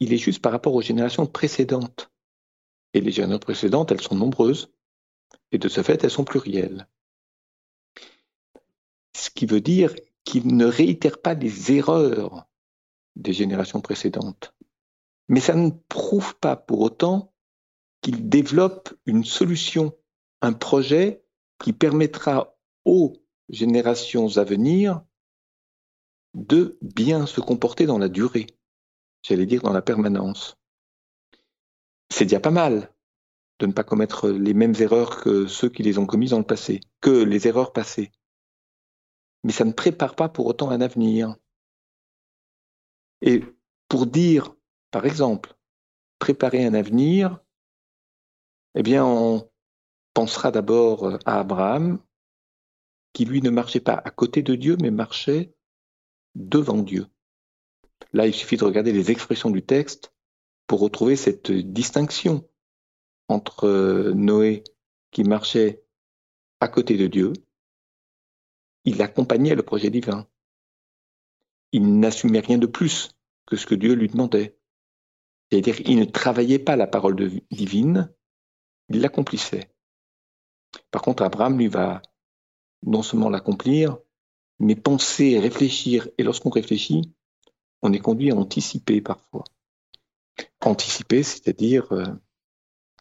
Il 0.00 0.12
est 0.12 0.18
juste 0.18 0.40
par 0.40 0.52
rapport 0.52 0.74
aux 0.74 0.82
générations 0.82 1.26
précédentes. 1.26 2.10
Et 2.94 3.00
les 3.00 3.10
générations 3.10 3.38
précédentes, 3.38 3.90
elles 3.90 4.00
sont 4.00 4.14
nombreuses, 4.14 4.72
et 5.50 5.58
de 5.58 5.68
ce 5.68 5.82
fait, 5.82 6.04
elles 6.04 6.10
sont 6.10 6.24
plurielles. 6.24 6.88
Ce 9.16 9.30
qui 9.30 9.46
veut 9.46 9.60
dire 9.60 9.94
qu'il 10.24 10.56
ne 10.56 10.66
réitère 10.66 11.20
pas 11.20 11.34
les 11.34 11.72
erreurs 11.72 12.46
des 13.16 13.32
générations 13.32 13.80
précédentes. 13.80 14.54
Mais 15.28 15.40
ça 15.40 15.54
ne 15.54 15.70
prouve 15.88 16.36
pas 16.36 16.56
pour 16.56 16.80
autant 16.80 17.32
qu'il 18.02 18.28
développe 18.28 18.94
une 19.06 19.24
solution, 19.24 19.96
un 20.40 20.52
projet 20.52 21.24
qui 21.58 21.72
permettra 21.72 22.56
aux 22.84 23.16
générations 23.48 24.36
à 24.36 24.44
venir 24.44 25.02
de 26.34 26.78
bien 26.82 27.26
se 27.26 27.40
comporter 27.40 27.86
dans 27.86 27.98
la 27.98 28.08
durée 28.08 28.46
j'allais 29.22 29.46
dire 29.46 29.62
dans 29.62 29.72
la 29.72 29.82
permanence. 29.82 30.56
C'est 32.10 32.24
déjà 32.24 32.40
pas 32.40 32.50
mal 32.50 32.92
de 33.58 33.66
ne 33.66 33.72
pas 33.72 33.84
commettre 33.84 34.30
les 34.30 34.54
mêmes 34.54 34.74
erreurs 34.78 35.20
que 35.20 35.46
ceux 35.46 35.68
qui 35.68 35.82
les 35.82 35.98
ont 35.98 36.06
commises 36.06 36.30
dans 36.30 36.38
le 36.38 36.44
passé, 36.44 36.80
que 37.00 37.10
les 37.10 37.48
erreurs 37.48 37.72
passées. 37.72 38.12
Mais 39.44 39.52
ça 39.52 39.64
ne 39.64 39.72
prépare 39.72 40.14
pas 40.14 40.28
pour 40.28 40.46
autant 40.46 40.70
un 40.70 40.80
avenir. 40.80 41.36
Et 43.20 43.42
pour 43.88 44.06
dire, 44.06 44.54
par 44.90 45.06
exemple, 45.06 45.56
préparer 46.18 46.64
un 46.64 46.74
avenir, 46.74 47.40
eh 48.74 48.82
bien, 48.82 49.04
on 49.04 49.48
pensera 50.14 50.50
d'abord 50.50 51.18
à 51.24 51.40
Abraham, 51.40 52.00
qui 53.12 53.24
lui 53.24 53.42
ne 53.42 53.50
marchait 53.50 53.80
pas 53.80 54.00
à 54.04 54.10
côté 54.10 54.42
de 54.42 54.54
Dieu, 54.54 54.76
mais 54.80 54.90
marchait 54.90 55.54
devant 56.34 56.82
Dieu. 56.82 57.06
Là, 58.12 58.26
il 58.26 58.34
suffit 58.34 58.56
de 58.56 58.64
regarder 58.64 58.92
les 58.92 59.10
expressions 59.10 59.50
du 59.50 59.62
texte 59.62 60.12
pour 60.66 60.80
retrouver 60.80 61.16
cette 61.16 61.50
distinction 61.50 62.48
entre 63.28 64.12
Noé 64.14 64.64
qui 65.10 65.24
marchait 65.24 65.82
à 66.60 66.68
côté 66.68 66.96
de 66.96 67.06
Dieu, 67.06 67.32
il 68.84 69.00
accompagnait 69.02 69.54
le 69.54 69.62
projet 69.62 69.90
divin. 69.90 70.26
Il 71.72 71.98
n'assumait 72.00 72.40
rien 72.40 72.58
de 72.58 72.66
plus 72.66 73.10
que 73.46 73.56
ce 73.56 73.66
que 73.66 73.74
Dieu 73.74 73.94
lui 73.94 74.08
demandait. 74.08 74.58
C'est-à-dire, 75.50 75.80
il 75.86 75.98
ne 75.98 76.04
travaillait 76.04 76.58
pas 76.58 76.76
la 76.76 76.86
parole 76.86 77.16
divine, 77.50 78.12
il 78.88 79.00
l'accomplissait. 79.00 79.70
Par 80.90 81.02
contre, 81.02 81.22
Abraham, 81.22 81.58
lui, 81.58 81.68
va 81.68 82.02
non 82.82 83.02
seulement 83.02 83.30
l'accomplir, 83.30 83.98
mais 84.58 84.76
penser, 84.76 85.38
réfléchir. 85.38 86.08
Et 86.18 86.22
lorsqu'on 86.22 86.50
réfléchit, 86.50 87.12
on 87.82 87.92
est 87.92 87.98
conduit 87.98 88.30
à 88.30 88.36
anticiper 88.36 89.00
parfois. 89.00 89.44
Anticiper, 90.60 91.22
c'est-à-dire 91.22 91.92
euh, 91.92 92.04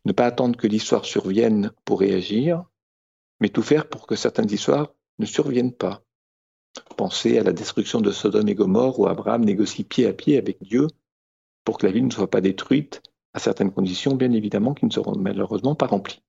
ne 0.06 0.12
pas 0.12 0.26
attendre 0.26 0.58
que 0.58 0.68
l'histoire 0.68 1.06
survienne 1.06 1.72
pour 1.86 2.00
réagir, 2.00 2.64
mais 3.40 3.50
tout 3.50 3.64
faire 3.64 3.90
pour 3.90 4.08
que 4.08 4.16
certaines 4.16 4.52
histoires 4.52 4.94
ne 5.20 5.26
surviennent 5.26 5.74
pas. 5.74 6.04
Pensez 6.96 7.38
à 7.38 7.44
la 7.44 7.54
destruction 7.54 8.02
de 8.02 8.12
Sodome 8.12 8.48
et 8.50 8.56
Gomorre 8.56 9.00
où 9.00 9.08
Abraham 9.08 9.46
négocie 9.46 9.84
pied 9.84 10.06
à 10.06 10.14
pied 10.14 10.38
avec 10.38 10.62
Dieu 10.62 10.88
pour 11.64 11.78
que 11.78 11.86
la 11.86 11.92
ville 11.92 12.06
ne 12.06 12.12
soit 12.12 12.30
pas 12.30 12.42
détruite 12.42 13.02
à 13.38 13.40
certaines 13.40 13.72
conditions, 13.72 14.16
bien 14.16 14.32
évidemment, 14.34 14.74
qui 14.74 14.86
ne 14.86 14.92
seront 14.92 15.16
malheureusement 15.18 15.76
pas 15.76 15.88
remplies. 15.88 16.22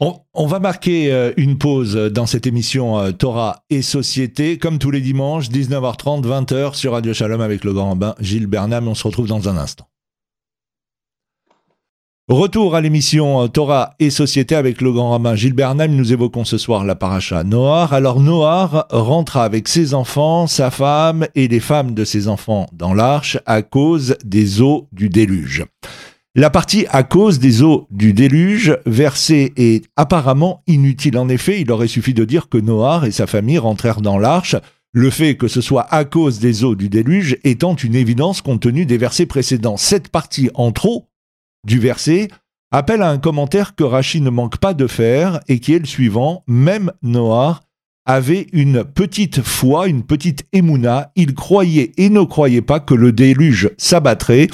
On, 0.00 0.46
va 0.46 0.60
marquer 0.60 1.12
euh, 1.12 1.32
une 1.36 1.58
pause 1.58 1.96
dans 1.96 2.26
cette 2.26 2.46
émission 2.46 3.00
euh, 3.00 3.10
Torah 3.10 3.64
et 3.68 3.82
Société, 3.82 4.56
comme 4.56 4.78
tous 4.78 4.92
les 4.92 5.00
dimanches, 5.00 5.48
19h30, 5.48 6.22
20h 6.22 6.74
sur 6.74 6.92
Radio 6.92 7.12
Shalom 7.12 7.40
avec 7.40 7.64
le 7.64 7.72
grand 7.72 7.88
rabbin 7.88 8.14
Gilles 8.20 8.46
Bernam. 8.46 8.86
On 8.86 8.94
se 8.94 9.04
retrouve 9.04 9.26
dans 9.26 9.48
un 9.48 9.56
instant. 9.56 9.88
Retour 12.28 12.74
à 12.74 12.82
l'émission 12.82 13.42
euh, 13.42 13.48
Torah 13.48 13.94
et 14.00 14.10
Société 14.10 14.54
avec 14.54 14.82
le 14.82 14.92
grand 14.92 15.12
rabbin 15.12 15.34
Gilles 15.34 15.54
Bernam. 15.54 15.92
Nous 15.92 16.12
évoquons 16.12 16.44
ce 16.44 16.58
soir 16.58 16.84
la 16.84 16.94
paracha 16.94 17.42
Noir. 17.42 17.94
Alors 17.94 18.20
Noir 18.20 18.86
rentra 18.90 19.44
avec 19.44 19.66
ses 19.66 19.94
enfants, 19.94 20.46
sa 20.46 20.70
femme 20.70 21.26
et 21.34 21.48
les 21.48 21.58
femmes 21.58 21.94
de 21.94 22.04
ses 22.04 22.28
enfants 22.28 22.66
dans 22.74 22.92
l'arche 22.92 23.38
à 23.46 23.62
cause 23.62 24.18
des 24.26 24.60
eaux 24.60 24.88
du 24.92 25.08
déluge. 25.08 25.64
La 26.34 26.50
partie 26.50 26.84
à 26.90 27.02
cause 27.02 27.38
des 27.38 27.62
eaux 27.62 27.86
du 27.90 28.12
déluge 28.12 28.76
versée 28.84 29.54
est 29.56 29.86
apparemment 29.96 30.62
inutile. 30.66 31.16
En 31.16 31.30
effet, 31.30 31.62
il 31.62 31.72
aurait 31.72 31.88
suffi 31.88 32.12
de 32.12 32.26
dire 32.26 32.50
que 32.50 32.58
Noir 32.58 33.06
et 33.06 33.10
sa 33.10 33.26
famille 33.26 33.56
rentrèrent 33.56 34.02
dans 34.02 34.18
l'arche, 34.18 34.54
le 34.92 35.08
fait 35.08 35.38
que 35.38 35.48
ce 35.48 35.62
soit 35.62 35.86
à 35.90 36.04
cause 36.04 36.40
des 36.40 36.62
eaux 36.62 36.74
du 36.74 36.90
déluge 36.90 37.38
étant 37.44 37.74
une 37.74 37.94
évidence 37.94 38.42
compte 38.42 38.60
tenu 38.60 38.84
des 38.84 38.98
versets 38.98 39.24
précédents. 39.24 39.78
Cette 39.78 40.08
partie 40.08 40.50
en 40.52 40.72
trop 40.72 41.07
du 41.68 41.78
verset 41.78 42.28
appelle 42.72 43.02
à 43.02 43.10
un 43.10 43.18
commentaire 43.18 43.76
que 43.76 43.84
Rachid 43.84 44.22
ne 44.22 44.30
manque 44.30 44.58
pas 44.58 44.74
de 44.74 44.86
faire 44.86 45.40
et 45.46 45.60
qui 45.60 45.74
est 45.74 45.78
le 45.78 45.86
suivant. 45.86 46.42
Même 46.48 46.92
Noah 47.02 47.60
avait 48.04 48.46
une 48.52 48.84
petite 48.84 49.42
foi, 49.42 49.86
une 49.86 50.02
petite 50.02 50.46
émouna. 50.52 51.12
Il 51.14 51.34
croyait 51.34 51.92
et 51.96 52.08
ne 52.08 52.22
croyait 52.22 52.62
pas 52.62 52.80
que 52.80 52.94
le 52.94 53.12
déluge 53.12 53.70
s'abattrait. 53.78 54.48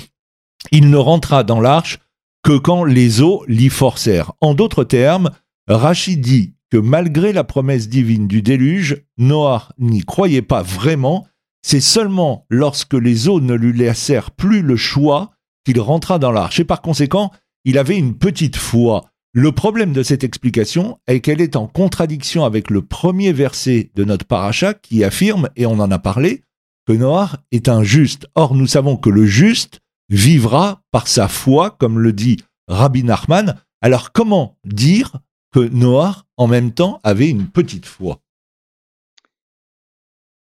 Il 0.73 0.91
ne 0.91 0.97
rentra 0.97 1.45
dans 1.45 1.61
l'arche 1.61 2.01
que 2.43 2.59
quand 2.59 2.85
les 2.85 3.23
eaux 3.23 3.45
l'y 3.49 3.71
forcèrent. 3.71 4.33
En 4.41 4.55
d'autres 4.55 4.85
termes, 4.85 5.31
Rachid 5.69 6.21
dit 6.21 6.55
que 6.71 6.77
malgré 6.77 7.33
la 7.33 7.45
promesse 7.45 7.89
divine 7.89 8.27
du 8.27 8.43
déluge, 8.43 9.05
Noah 9.19 9.69
n'y 9.79 10.01
croyait 10.01 10.43
pas 10.43 10.63
vraiment. 10.63 11.27
C'est 11.63 11.81
seulement 11.81 12.45
lorsque 12.51 12.95
les 12.95 13.29
eaux 13.29 13.41
ne 13.41 13.55
lui 13.55 13.73
laissèrent 13.73 14.33
plus 14.33 14.63
le 14.63 14.77
choix 14.77 15.34
qu'il 15.65 15.81
rentra 15.81 16.19
dans 16.19 16.31
l'arche. 16.31 16.61
Et 16.61 16.65
par 16.65 16.83
conséquent, 16.83 17.31
il 17.65 17.79
avait 17.79 17.99
une 17.99 18.17
petite 18.17 18.57
foi. 18.57 19.07
Le 19.33 19.51
problème 19.51 19.93
de 19.93 20.03
cette 20.03 20.23
explication 20.23 21.01
est 21.09 21.21
qu'elle 21.21 21.41
est 21.41 21.57
en 21.57 21.67
contradiction 21.67 22.45
avec 22.45 22.71
le 22.71 22.83
premier 22.83 23.33
verset 23.33 23.91
de 23.95 24.05
notre 24.05 24.27
paracha 24.27 24.75
qui 24.75 25.03
affirme, 25.03 25.49
et 25.57 25.67
on 25.67 25.81
en 25.81 25.91
a 25.91 25.99
parlé, 25.99 26.43
que 26.87 26.93
Noah 26.93 27.31
est 27.51 27.69
un 27.69 27.83
juste. 27.83 28.29
Or, 28.35 28.55
nous 28.55 28.67
savons 28.67 28.97
que 28.97 29.11
le 29.11 29.27
juste 29.27 29.81
vivra 30.09 30.83
par 30.93 31.09
sa 31.09 31.29
foi, 31.29 31.71
comme 31.71 31.99
le 31.99 32.13
dit 32.13 32.37
Rabbi 32.69 33.03
Nachman. 33.03 33.61
Alors, 33.81 34.13
comment 34.13 34.57
dire 34.65 35.17
que 35.53 35.61
Noah, 35.61 36.25
en 36.37 36.47
même 36.47 36.73
temps, 36.73 37.01
avait 37.03 37.29
une 37.29 37.49
petite 37.49 37.87
foi? 37.87 38.21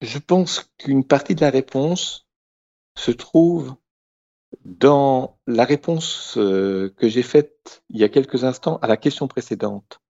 Je 0.03 0.19
pense 0.19 0.71
qu'une 0.79 1.05
partie 1.05 1.35
de 1.35 1.41
la 1.41 1.51
réponse 1.51 2.27
se 2.99 3.13
trouve 3.13 3.77
dans 4.65 5.39
la 5.47 5.65
réponse 5.65 6.37
euh, 6.37 6.93
que 6.97 7.09
j'ai 7.09 7.23
faite 7.23 7.83
il 7.89 8.01
y 8.01 8.05
a 8.05 8.09
quelques 8.09 8.45
instants 8.45 8.79
à 8.83 8.87
la 8.87 8.97
question 8.97 9.29
précédente, 9.29 10.01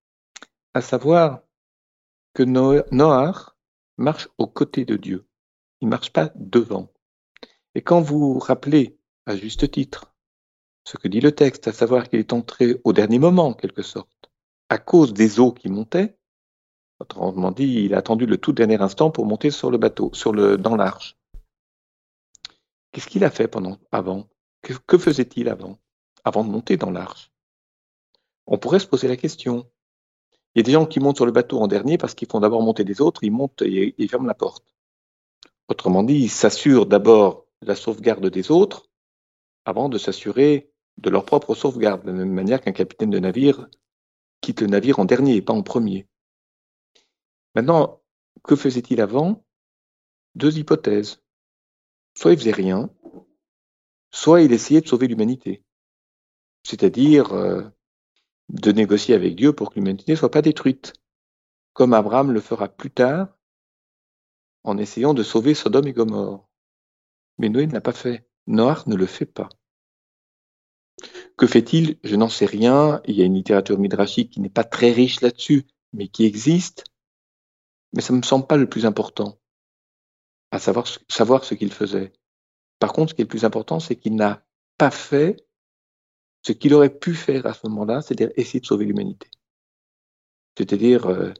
à 0.74 0.80
savoir 0.80 1.40
que 2.34 2.42
Noah 2.42 3.54
marche 3.98 4.28
aux 4.38 4.46
côtés 4.46 4.84
de 4.84 4.96
Dieu, 4.96 5.26
il 5.80 5.86
ne 5.86 5.90
marche 5.90 6.12
pas 6.12 6.30
devant. 6.34 6.92
Et 7.74 7.82
quand 7.82 8.00
vous 8.00 8.38
rappelez, 8.38 8.98
à 9.26 9.36
juste 9.36 9.70
titre, 9.70 10.12
ce 10.84 10.96
que 10.96 11.08
dit 11.08 11.20
le 11.20 11.32
texte, 11.32 11.68
à 11.68 11.72
savoir 11.72 12.08
qu'il 12.08 12.18
est 12.18 12.32
entré 12.32 12.80
au 12.84 12.92
dernier 12.92 13.18
moment, 13.18 13.48
en 13.48 13.54
quelque 13.54 13.82
sorte, 13.82 14.30
à 14.68 14.78
cause 14.78 15.12
des 15.12 15.38
eaux 15.38 15.52
qui 15.52 15.68
montaient, 15.68 16.16
autrement 16.98 17.52
dit, 17.52 17.84
il 17.84 17.94
a 17.94 17.98
attendu 17.98 18.26
le 18.26 18.38
tout 18.38 18.52
dernier 18.52 18.80
instant 18.80 19.10
pour 19.10 19.26
monter 19.26 19.50
sur 19.50 19.70
le 19.70 19.78
bateau, 19.78 20.10
sur 20.12 20.32
le, 20.32 20.56
dans 20.56 20.76
l'arche. 20.76 21.16
Qu'est-ce 22.90 23.06
qu'il 23.06 23.24
a 23.24 23.30
fait 23.30 23.48
pendant, 23.48 23.78
avant? 23.90 24.28
Que, 24.62 24.98
faisait-il 24.98 25.48
avant, 25.48 25.78
avant 26.24 26.44
de 26.44 26.50
monter 26.50 26.76
dans 26.76 26.90
l'arche? 26.90 27.32
On 28.46 28.58
pourrait 28.58 28.80
se 28.80 28.86
poser 28.86 29.08
la 29.08 29.16
question. 29.16 29.70
Il 30.54 30.58
y 30.58 30.60
a 30.60 30.64
des 30.64 30.72
gens 30.72 30.86
qui 30.86 31.00
montent 31.00 31.16
sur 31.16 31.26
le 31.26 31.32
bateau 31.32 31.60
en 31.60 31.68
dernier 31.68 31.98
parce 31.98 32.14
qu'ils 32.14 32.28
font 32.28 32.40
d'abord 32.40 32.62
monter 32.62 32.84
les 32.84 33.00
autres, 33.00 33.24
ils 33.24 33.32
montent 33.32 33.62
et 33.62 34.08
ferment 34.08 34.26
la 34.26 34.34
porte. 34.34 34.64
Autrement 35.68 36.02
dit, 36.02 36.14
ils 36.14 36.30
s'assurent 36.30 36.86
d'abord 36.86 37.46
la 37.62 37.74
sauvegarde 37.74 38.26
des 38.26 38.50
autres 38.50 38.88
avant 39.64 39.88
de 39.88 39.98
s'assurer 39.98 40.70
de 40.98 41.10
leur 41.10 41.24
propre 41.24 41.54
sauvegarde, 41.54 42.02
de 42.02 42.10
la 42.10 42.18
même 42.18 42.32
manière 42.32 42.60
qu'un 42.60 42.72
capitaine 42.72 43.10
de 43.10 43.18
navire 43.18 43.68
quitte 44.40 44.60
le 44.60 44.66
navire 44.66 44.98
en 44.98 45.04
dernier 45.04 45.36
et 45.36 45.42
pas 45.42 45.52
en 45.52 45.62
premier. 45.62 46.08
Maintenant, 47.54 48.02
que 48.42 48.56
faisait-il 48.56 49.00
avant? 49.00 49.44
Deux 50.34 50.58
hypothèses. 50.58 51.22
Soit 52.14 52.32
il 52.32 52.38
faisait 52.38 52.52
rien, 52.52 52.90
soit 54.12 54.42
il 54.42 54.52
essayait 54.52 54.80
de 54.80 54.88
sauver 54.88 55.08
l'humanité, 55.08 55.64
c'est-à-dire 56.64 57.32
euh, 57.32 57.62
de 58.50 58.72
négocier 58.72 59.14
avec 59.14 59.34
Dieu 59.34 59.52
pour 59.52 59.70
que 59.70 59.76
l'humanité 59.76 60.12
ne 60.12 60.16
soit 60.16 60.30
pas 60.30 60.42
détruite, 60.42 60.92
comme 61.72 61.94
Abraham 61.94 62.30
le 62.32 62.40
fera 62.40 62.68
plus 62.68 62.90
tard 62.90 63.36
en 64.64 64.78
essayant 64.78 65.14
de 65.14 65.22
sauver 65.22 65.54
Sodome 65.54 65.88
et 65.88 65.92
Gomorre. 65.92 66.48
Mais 67.38 67.48
Noé 67.48 67.66
ne 67.66 67.72
l'a 67.72 67.80
pas 67.80 67.92
fait. 67.92 68.28
Noir 68.46 68.88
ne 68.88 68.94
le 68.94 69.06
fait 69.06 69.26
pas. 69.26 69.48
Que 71.36 71.46
fait-il? 71.46 71.98
Je 72.04 72.16
n'en 72.16 72.28
sais 72.28 72.46
rien. 72.46 73.00
Il 73.06 73.16
y 73.16 73.22
a 73.22 73.24
une 73.24 73.34
littérature 73.34 73.78
midrashique 73.78 74.30
qui 74.30 74.40
n'est 74.40 74.50
pas 74.50 74.64
très 74.64 74.92
riche 74.92 75.20
là-dessus, 75.20 75.66
mais 75.92 76.08
qui 76.08 76.24
existe. 76.24 76.84
Mais 77.94 78.02
ça 78.02 78.12
ne 78.12 78.18
me 78.18 78.22
semble 78.22 78.46
pas 78.46 78.56
le 78.56 78.68
plus 78.68 78.86
important, 78.86 79.38
à 80.50 80.58
savoir, 80.58 80.86
savoir 81.08 81.44
ce 81.44 81.54
qu'il 81.54 81.72
faisait. 81.72 82.12
Par 82.82 82.92
contre, 82.92 83.10
ce 83.10 83.14
qui 83.14 83.22
est 83.22 83.26
le 83.26 83.28
plus 83.28 83.44
important, 83.44 83.78
c'est 83.78 83.94
qu'il 83.94 84.16
n'a 84.16 84.44
pas 84.76 84.90
fait 84.90 85.46
ce 86.44 86.50
qu'il 86.50 86.74
aurait 86.74 86.92
pu 86.92 87.14
faire 87.14 87.46
à 87.46 87.54
ce 87.54 87.64
moment-là, 87.68 88.02
c'est-à-dire 88.02 88.32
essayer 88.34 88.58
de 88.58 88.66
sauver 88.66 88.86
l'humanité. 88.86 89.30
C'est-à-dire, 90.58 91.06
euh, 91.06 91.32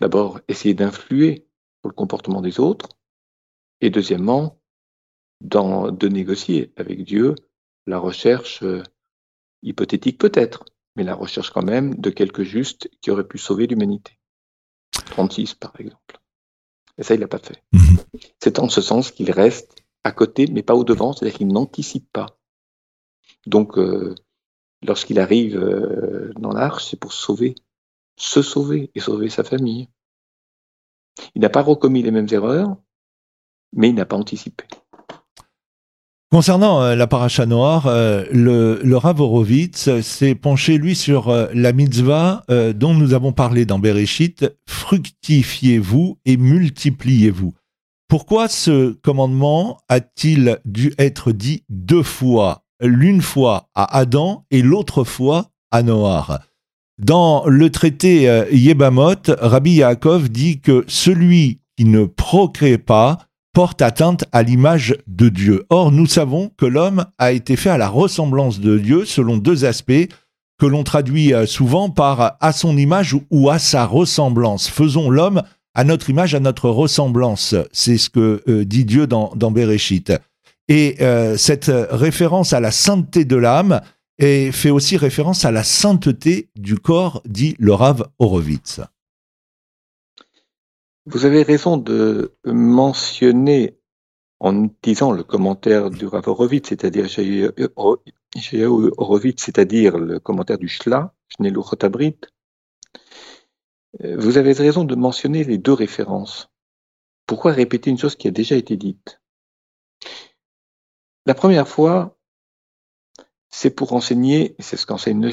d'abord, 0.00 0.40
essayer 0.48 0.72
d'influer 0.72 1.46
sur 1.82 1.88
le 1.88 1.92
comportement 1.92 2.40
des 2.40 2.58
autres, 2.58 2.88
et 3.82 3.90
deuxièmement, 3.90 4.58
de 5.42 6.08
négocier 6.08 6.72
avec 6.76 7.04
Dieu 7.04 7.34
la 7.86 7.98
recherche 7.98 8.62
euh, 8.62 8.82
hypothétique 9.62 10.18
peut-être, 10.18 10.64
mais 10.96 11.04
la 11.04 11.14
recherche 11.14 11.50
quand 11.50 11.66
même 11.66 11.96
de 11.96 12.08
quelque 12.08 12.44
juste 12.44 12.88
qui 13.02 13.10
aurait 13.10 13.28
pu 13.28 13.36
sauver 13.36 13.66
l'humanité. 13.66 14.18
36 15.10 15.52
par 15.52 15.78
exemple. 15.78 16.18
Et 16.96 17.02
ça, 17.02 17.12
il 17.12 17.20
l'a 17.20 17.28
pas 17.28 17.40
fait. 17.40 17.62
Mhm. 17.72 17.98
C'est 18.42 18.58
en 18.58 18.70
ce 18.70 18.80
sens 18.80 19.10
qu'il 19.10 19.30
reste 19.30 19.85
à 20.06 20.12
côté, 20.12 20.46
mais 20.46 20.62
pas 20.62 20.74
au 20.74 20.84
devant, 20.84 21.12
c'est-à-dire 21.12 21.36
qu'il 21.36 21.48
n'anticipe 21.48 22.08
pas. 22.12 22.38
Donc, 23.46 23.76
euh, 23.76 24.14
lorsqu'il 24.86 25.18
arrive 25.18 25.56
euh, 25.56 26.32
dans 26.38 26.52
l'arche, 26.52 26.86
c'est 26.86 26.98
pour 26.98 27.12
sauver, 27.12 27.56
se 28.16 28.40
sauver 28.40 28.90
et 28.94 29.00
sauver 29.00 29.28
sa 29.28 29.42
famille. 29.42 29.88
Il 31.34 31.42
n'a 31.42 31.48
pas 31.48 31.62
recommis 31.62 32.02
les 32.02 32.12
mêmes 32.12 32.28
erreurs, 32.30 32.76
mais 33.74 33.88
il 33.88 33.96
n'a 33.96 34.06
pas 34.06 34.16
anticipé. 34.16 34.64
Concernant 36.30 36.82
euh, 36.82 36.94
la 36.94 37.08
paracha 37.08 37.46
noire, 37.46 37.86
le, 37.86 38.80
le 38.82 40.02
s'est 40.02 40.34
penché, 40.36 40.78
lui, 40.78 40.94
sur 40.94 41.32
la 41.52 41.72
mitzvah 41.72 42.44
dont 42.74 42.94
nous 42.94 43.12
avons 43.12 43.32
parlé 43.32 43.64
dans 43.64 43.80
Bereshit, 43.80 44.46
fructifiez-vous 44.66 46.18
et 46.24 46.36
multipliez-vous. 46.36 47.54
Pourquoi 48.08 48.48
ce 48.48 48.92
commandement 48.92 49.78
a-t-il 49.88 50.58
dû 50.64 50.92
être 50.98 51.32
dit 51.32 51.64
deux 51.68 52.04
fois, 52.04 52.64
l'une 52.80 53.20
fois 53.20 53.68
à 53.74 53.98
Adam 53.98 54.44
et 54.50 54.62
l'autre 54.62 55.02
fois 55.02 55.50
à 55.72 55.82
Noir 55.82 56.40
Dans 56.98 57.44
le 57.46 57.70
traité 57.70 58.46
Yebamot, 58.52 59.34
Rabbi 59.40 59.72
Yaakov 59.72 60.28
dit 60.28 60.60
que 60.60 60.84
celui 60.86 61.60
qui 61.76 61.84
ne 61.84 62.04
procrée 62.04 62.78
pas 62.78 63.18
porte 63.56 63.80
atteinte 63.80 64.26
à 64.32 64.42
l'image 64.42 64.94
de 65.06 65.30
Dieu. 65.30 65.64
Or, 65.70 65.90
nous 65.90 66.06
savons 66.06 66.50
que 66.58 66.66
l'homme 66.66 67.06
a 67.16 67.32
été 67.32 67.56
fait 67.56 67.70
à 67.70 67.78
la 67.78 67.88
ressemblance 67.88 68.60
de 68.60 68.78
Dieu 68.78 69.06
selon 69.06 69.38
deux 69.38 69.64
aspects 69.64 70.08
que 70.58 70.66
l'on 70.66 70.84
traduit 70.84 71.32
euh, 71.32 71.46
souvent 71.46 71.88
par 71.88 72.36
à 72.40 72.52
son 72.52 72.76
image 72.76 73.16
ou 73.30 73.50
à 73.50 73.58
sa 73.58 73.86
ressemblance. 73.86 74.68
Faisons 74.68 75.10
l'homme 75.10 75.42
à 75.76 75.84
notre 75.84 76.08
image, 76.08 76.34
à 76.34 76.40
notre 76.40 76.70
ressemblance. 76.70 77.54
C'est 77.70 77.98
ce 77.98 78.08
que 78.08 78.42
euh, 78.48 78.64
dit 78.64 78.86
Dieu 78.86 79.06
dans, 79.06 79.30
dans 79.36 79.50
Bereshit. 79.50 80.10
Et 80.68 80.96
euh, 81.02 81.36
cette 81.36 81.70
référence 81.70 82.54
à 82.54 82.60
la 82.60 82.70
sainteté 82.70 83.24
de 83.26 83.36
l'âme 83.36 83.80
fait 84.18 84.70
aussi 84.70 84.96
référence 84.96 85.44
à 85.44 85.50
la 85.50 85.62
sainteté 85.62 86.48
du 86.56 86.78
corps, 86.78 87.22
dit 87.26 87.54
le 87.58 87.74
Rav 87.74 88.08
Horowitz. 88.18 88.80
Vous 91.04 91.26
avez 91.26 91.42
raison 91.42 91.76
de 91.76 92.32
mentionner, 92.46 93.76
en 94.40 94.64
utilisant 94.64 95.12
le 95.12 95.22
commentaire 95.22 95.90
du 95.90 96.06
Rav 96.06 96.26
Horowitz, 96.26 96.70
c'est-à-dire 96.70 97.10
c'est-à-dire 99.36 99.98
le 99.98 100.18
commentaire 100.20 100.58
du 100.58 100.68
Shla, 100.68 101.12
Shnelu 101.28 101.60
Chotabrit, 101.62 102.16
vous 104.00 104.36
avez 104.36 104.52
raison 104.52 104.84
de 104.84 104.94
mentionner 104.94 105.44
les 105.44 105.58
deux 105.58 105.72
références. 105.72 106.50
Pourquoi 107.26 107.52
répéter 107.52 107.90
une 107.90 107.98
chose 107.98 108.16
qui 108.16 108.28
a 108.28 108.30
déjà 108.30 108.56
été 108.56 108.76
dite? 108.76 109.20
La 111.24 111.34
première 111.34 111.66
fois, 111.66 112.16
c'est 113.48 113.70
pour 113.70 113.92
enseigner, 113.94 114.54
c'est 114.58 114.76
ce 114.76 114.86
qu'enseigne 114.86 115.20
le 115.20 115.32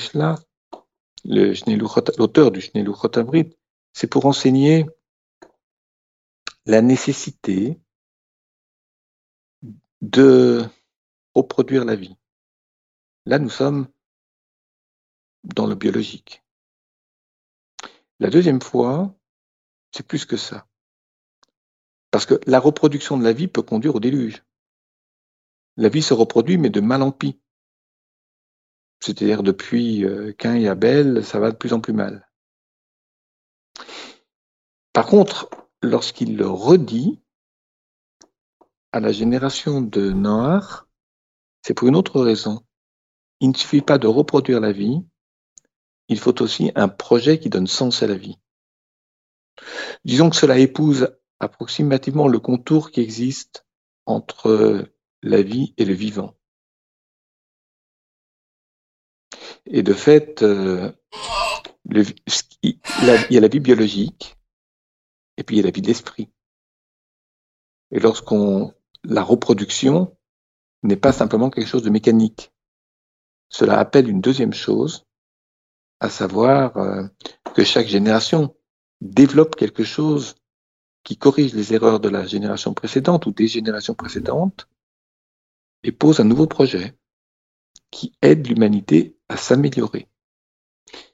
l'auteur 2.18 2.52
du 2.52 2.62
Shnelu 2.62 2.94
Chotabrit, 2.94 3.56
c'est 3.94 4.08
pour 4.08 4.26
enseigner 4.26 4.86
la 6.66 6.82
nécessité 6.82 7.80
de 10.02 10.64
reproduire 11.36 11.86
la 11.86 11.96
vie. 11.96 12.16
Là, 13.26 13.40
nous 13.40 13.50
sommes 13.50 13.88
dans 15.44 15.68
le 15.68 15.76
biologique. 15.76 16.43
La 18.20 18.30
deuxième 18.30 18.62
fois, 18.62 19.16
c'est 19.92 20.08
plus 20.08 20.26
que 20.26 20.38
ça. 20.38 20.68
Parce 22.12 22.26
que 22.26 22.40
la 22.46 22.60
reproduction 22.60 23.18
de 23.18 23.24
la 23.24 23.34
vie 23.34 23.48
peut 23.48 23.64
conduire 23.64 23.96
au 23.96 24.00
déluge. 24.00 24.44
La 25.78 25.90
vie 25.90 26.04
se 26.04 26.14
reproduit, 26.14 26.58
mais 26.58 26.70
de 26.70 26.82
mal 26.82 27.02
en 27.02 27.12
pis. 27.12 27.40
C'est-à-dire 29.00 29.44
depuis 29.44 30.06
euh, 30.06 30.32
Cain 30.34 30.56
et 30.56 30.68
Abel, 30.68 31.26
ça 31.26 31.40
va 31.40 31.52
de 31.52 31.58
plus 31.58 31.74
en 31.74 31.82
plus 31.82 31.94
mal. 31.94 32.30
Par 34.94 35.08
contre, 35.08 35.50
lorsqu'il 35.82 36.38
le 36.38 36.48
redit 36.48 37.20
à 38.92 39.00
la 39.00 39.12
génération 39.12 39.82
de 39.82 40.12
Noir, 40.12 40.88
c'est 41.64 41.74
pour 41.74 41.88
une 41.88 41.96
autre 41.96 42.22
raison. 42.22 42.64
Il 43.40 43.50
ne 43.50 43.56
suffit 43.56 43.82
pas 43.82 43.98
de 43.98 44.08
reproduire 44.08 44.60
la 44.60 44.72
vie, 44.72 45.04
il 46.08 46.20
faut 46.20 46.42
aussi 46.42 46.72
un 46.76 46.88
projet 46.88 47.40
qui 47.40 47.50
donne 47.50 47.68
sens 47.68 48.04
à 48.04 48.08
la 48.08 48.16
vie. 48.16 48.38
Disons 50.04 50.30
que 50.30 50.36
cela 50.36 50.58
épouse 50.58 51.16
approximativement 51.40 52.28
le 52.28 52.40
contour 52.40 52.92
qui 52.92 53.02
existe 53.02 53.66
entre 54.06 54.90
la 55.22 55.42
vie 55.42 55.74
et 55.78 55.86
le 55.86 55.94
vivant. 55.94 56.36
Et 59.66 59.84
de 59.84 59.94
fait, 59.94 60.44
euh, 60.44 60.92
il 61.86 62.78
y 63.30 63.38
a 63.38 63.42
la 63.42 63.48
vie 63.48 63.60
biologique, 63.60 64.38
et 65.38 65.44
puis 65.44 65.56
il 65.56 65.60
y 65.60 65.62
a 65.62 65.66
la 65.66 65.72
vie 65.72 65.82
d'esprit. 65.82 66.30
Et 67.92 68.00
lorsqu'on 68.00 68.74
la 69.04 69.24
reproduction 69.24 70.16
n'est 70.84 70.98
pas 70.98 71.14
simplement 71.14 71.50
quelque 71.50 71.68
chose 71.68 71.84
de 71.84 71.90
mécanique. 71.90 72.52
Cela 73.50 73.80
appelle 73.80 74.10
une 74.10 74.22
deuxième 74.22 74.54
chose, 74.54 75.06
à 76.04 76.10
savoir 76.10 76.76
euh, 76.76 77.08
que 77.56 77.64
chaque 77.64 77.88
génération 77.88 78.54
développe 79.00 79.56
quelque 79.56 79.86
chose 79.86 80.36
qui 81.06 81.18
corrige 81.18 81.54
les 81.54 81.74
erreurs 81.74 82.02
de 82.02 82.10
la 82.10 82.26
génération 82.26 82.74
précédente 82.74 83.26
ou 83.26 83.32
des 83.32 83.48
générations 83.48 83.96
précédentes 83.96 84.68
et 85.82 85.94
pose 85.94 86.20
un 86.20 86.26
nouveau 86.26 86.46
projet 86.46 86.98
qui 87.90 88.18
aide 88.22 88.46
l'humanité 88.46 89.16
à 89.30 89.38
s'améliorer. 89.38 90.10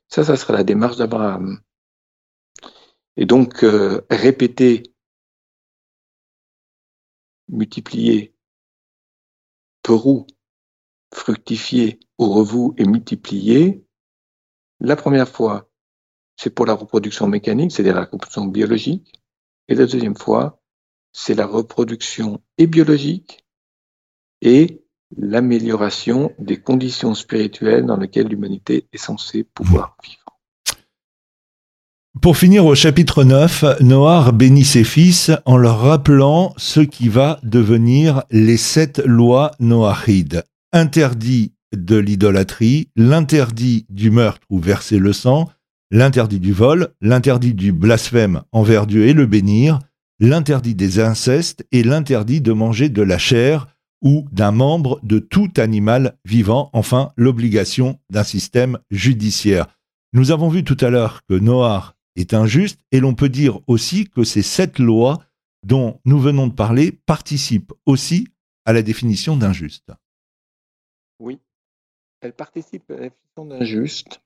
Ça, 0.08 0.24
ça 0.24 0.36
sera 0.36 0.54
la 0.54 0.64
démarche 0.64 0.98
d'Abraham. 0.98 1.62
Et 3.16 3.28
donc, 3.28 3.64
euh, 3.64 4.02
répéter, 4.10 4.82
multiplier, 7.48 8.34
perou, 9.84 10.26
fructifier, 11.14 12.00
au 12.18 12.30
revou 12.30 12.74
et 12.78 12.86
multiplier, 12.86 13.86
la 14.80 14.96
première 14.96 15.30
fois, 15.30 15.70
c'est 16.38 16.50
pour 16.50 16.66
la 16.66 16.74
reproduction 16.74 17.28
mécanique, 17.28 17.72
c'est-à-dire 17.72 17.96
la 17.96 18.02
reproduction 18.02 18.46
biologique, 18.46 19.14
et 19.68 19.76
la 19.76 19.86
deuxième 19.86 20.16
fois, 20.16 20.62
c'est 21.12 21.36
la 21.36 21.46
reproduction 21.46 22.42
et 22.58 22.68
biologique 22.68 23.46
et 24.42 24.84
l'amélioration 25.18 26.32
des 26.40 26.62
conditions 26.62 27.16
spirituelles 27.16 27.86
dans 27.86 27.98
lesquelles 27.98 28.28
l'humanité 28.28 28.88
est 28.94 28.98
censée 28.98 29.44
pouvoir 29.44 29.98
vivre. 30.04 30.30
Pour 32.22 32.38
finir 32.38 32.66
au 32.66 32.76
chapitre 32.76 33.24
9, 33.24 33.82
Noir 33.82 34.34
bénit 34.34 34.66
ses 34.66 34.84
fils 34.84 35.32
en 35.46 35.58
leur 35.58 35.80
rappelant 35.80 36.54
ce 36.58 36.80
qui 36.82 37.08
va 37.08 37.40
devenir 37.44 38.24
les 38.30 38.58
sept 38.58 39.00
lois 39.06 39.52
noachides. 39.60 40.44
Interdit 40.74 41.54
de 41.76 41.98
l'idolâtrie, 41.98 42.90
l'interdit 42.96 43.86
du 43.90 44.12
meurtre 44.12 44.46
ou 44.50 44.60
verser 44.60 45.00
le 45.00 45.14
sang, 45.14 45.50
l'interdit 45.92 46.40
du 46.40 46.54
vol, 46.54 46.90
l'interdit 47.02 47.54
du 47.54 47.72
blasphème 47.72 48.42
envers 48.52 48.88
Dieu 48.88 49.08
et 49.08 49.14
le 49.14 49.26
bénir, 49.26 49.80
l'interdit 50.20 50.76
des 50.76 51.00
incestes 51.00 51.66
et 51.72 51.84
l'interdit 51.84 52.42
de 52.42 52.52
manger 52.52 52.90
de 52.90 53.02
la 53.02 53.18
chair 53.18 53.68
ou 54.02 54.26
d'un 54.32 54.52
membre 54.52 55.00
de 55.04 55.20
tout 55.20 55.52
animal 55.58 56.18
vivant, 56.26 56.70
enfin 56.74 57.12
l'obligation 57.18 58.00
d'un 58.10 58.24
système 58.24 58.80
judiciaire. 58.92 59.68
Nous 60.14 60.32
avons 60.32 60.50
vu 60.50 60.64
tout 60.64 60.78
à 60.80 60.90
l'heure 60.90 61.22
que 61.28 61.36
Noir 61.36 61.96
est 62.16 62.34
injuste, 62.34 62.80
et 62.92 63.00
l'on 63.00 63.14
peut 63.14 63.30
dire 63.30 63.60
aussi 63.68 64.08
que 64.08 64.24
ces 64.24 64.42
sept 64.42 64.80
lois 64.80 65.20
dont 65.66 66.00
nous 66.06 66.20
venons 66.20 66.48
de 66.48 66.54
parler 66.54 66.92
participent 66.92 67.74
aussi 67.86 68.28
à 68.66 68.74
la 68.74 68.82
définition 68.82 69.38
d'injuste. 69.38 69.92
Oui, 71.20 71.40
elles 72.22 72.34
participent 72.34 72.92
à 72.92 72.96
la 72.96 73.10
définition 73.10 73.46
d'injuste, 73.46 74.22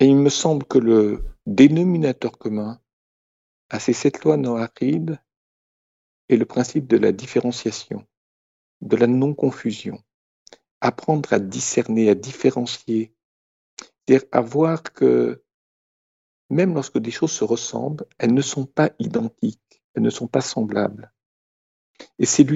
et 0.00 0.06
il 0.06 0.16
me 0.16 0.30
semble 0.30 0.64
que 0.66 0.78
le 0.78 1.24
dénominateur 1.46 2.36
commun 2.38 2.80
à 3.70 3.78
ces 3.78 3.92
sept 3.92 4.24
lois 4.24 4.36
noachides 4.36 5.18
est 6.28 6.36
le 6.36 6.44
principe 6.44 6.86
de 6.86 6.96
la 6.96 7.12
différenciation, 7.12 8.06
de 8.80 8.96
la 8.96 9.06
non-confusion. 9.06 10.02
Apprendre 10.80 11.32
à 11.32 11.38
discerner, 11.38 12.10
à 12.10 12.14
différencier, 12.14 13.14
c'est-à-dire 13.78 14.28
à 14.32 14.40
voir 14.40 14.82
que 14.82 15.44
même 16.50 16.74
lorsque 16.74 16.98
des 16.98 17.12
choses 17.12 17.32
se 17.32 17.44
ressemblent, 17.44 18.04
elles 18.18 18.34
ne 18.34 18.42
sont 18.42 18.66
pas 18.66 18.90
identiques, 18.98 19.82
elles 19.94 20.02
ne 20.02 20.10
sont 20.10 20.26
pas 20.26 20.40
semblables. 20.40 21.12
Et, 22.18 22.26
c'est, 22.26 22.46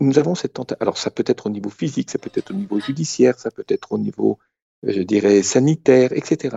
nous 0.00 0.18
avons 0.18 0.34
cette 0.34 0.54
tentation. 0.54 0.80
Alors, 0.80 0.98
ça 0.98 1.10
peut 1.10 1.24
être 1.26 1.46
au 1.46 1.50
niveau 1.50 1.70
physique, 1.70 2.10
ça 2.10 2.18
peut 2.18 2.30
être 2.34 2.50
au 2.50 2.54
niveau 2.54 2.80
judiciaire, 2.80 3.38
ça 3.38 3.50
peut 3.50 3.64
être 3.68 3.92
au 3.92 3.98
niveau, 3.98 4.38
euh, 4.84 4.92
je 4.92 5.02
dirais, 5.02 5.42
sanitaire, 5.42 6.12
etc. 6.12 6.56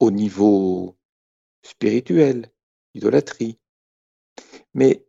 Au 0.00 0.10
niveau 0.10 0.96
spirituel, 1.62 2.50
idolâtrie. 2.94 3.58
Mais 4.74 5.06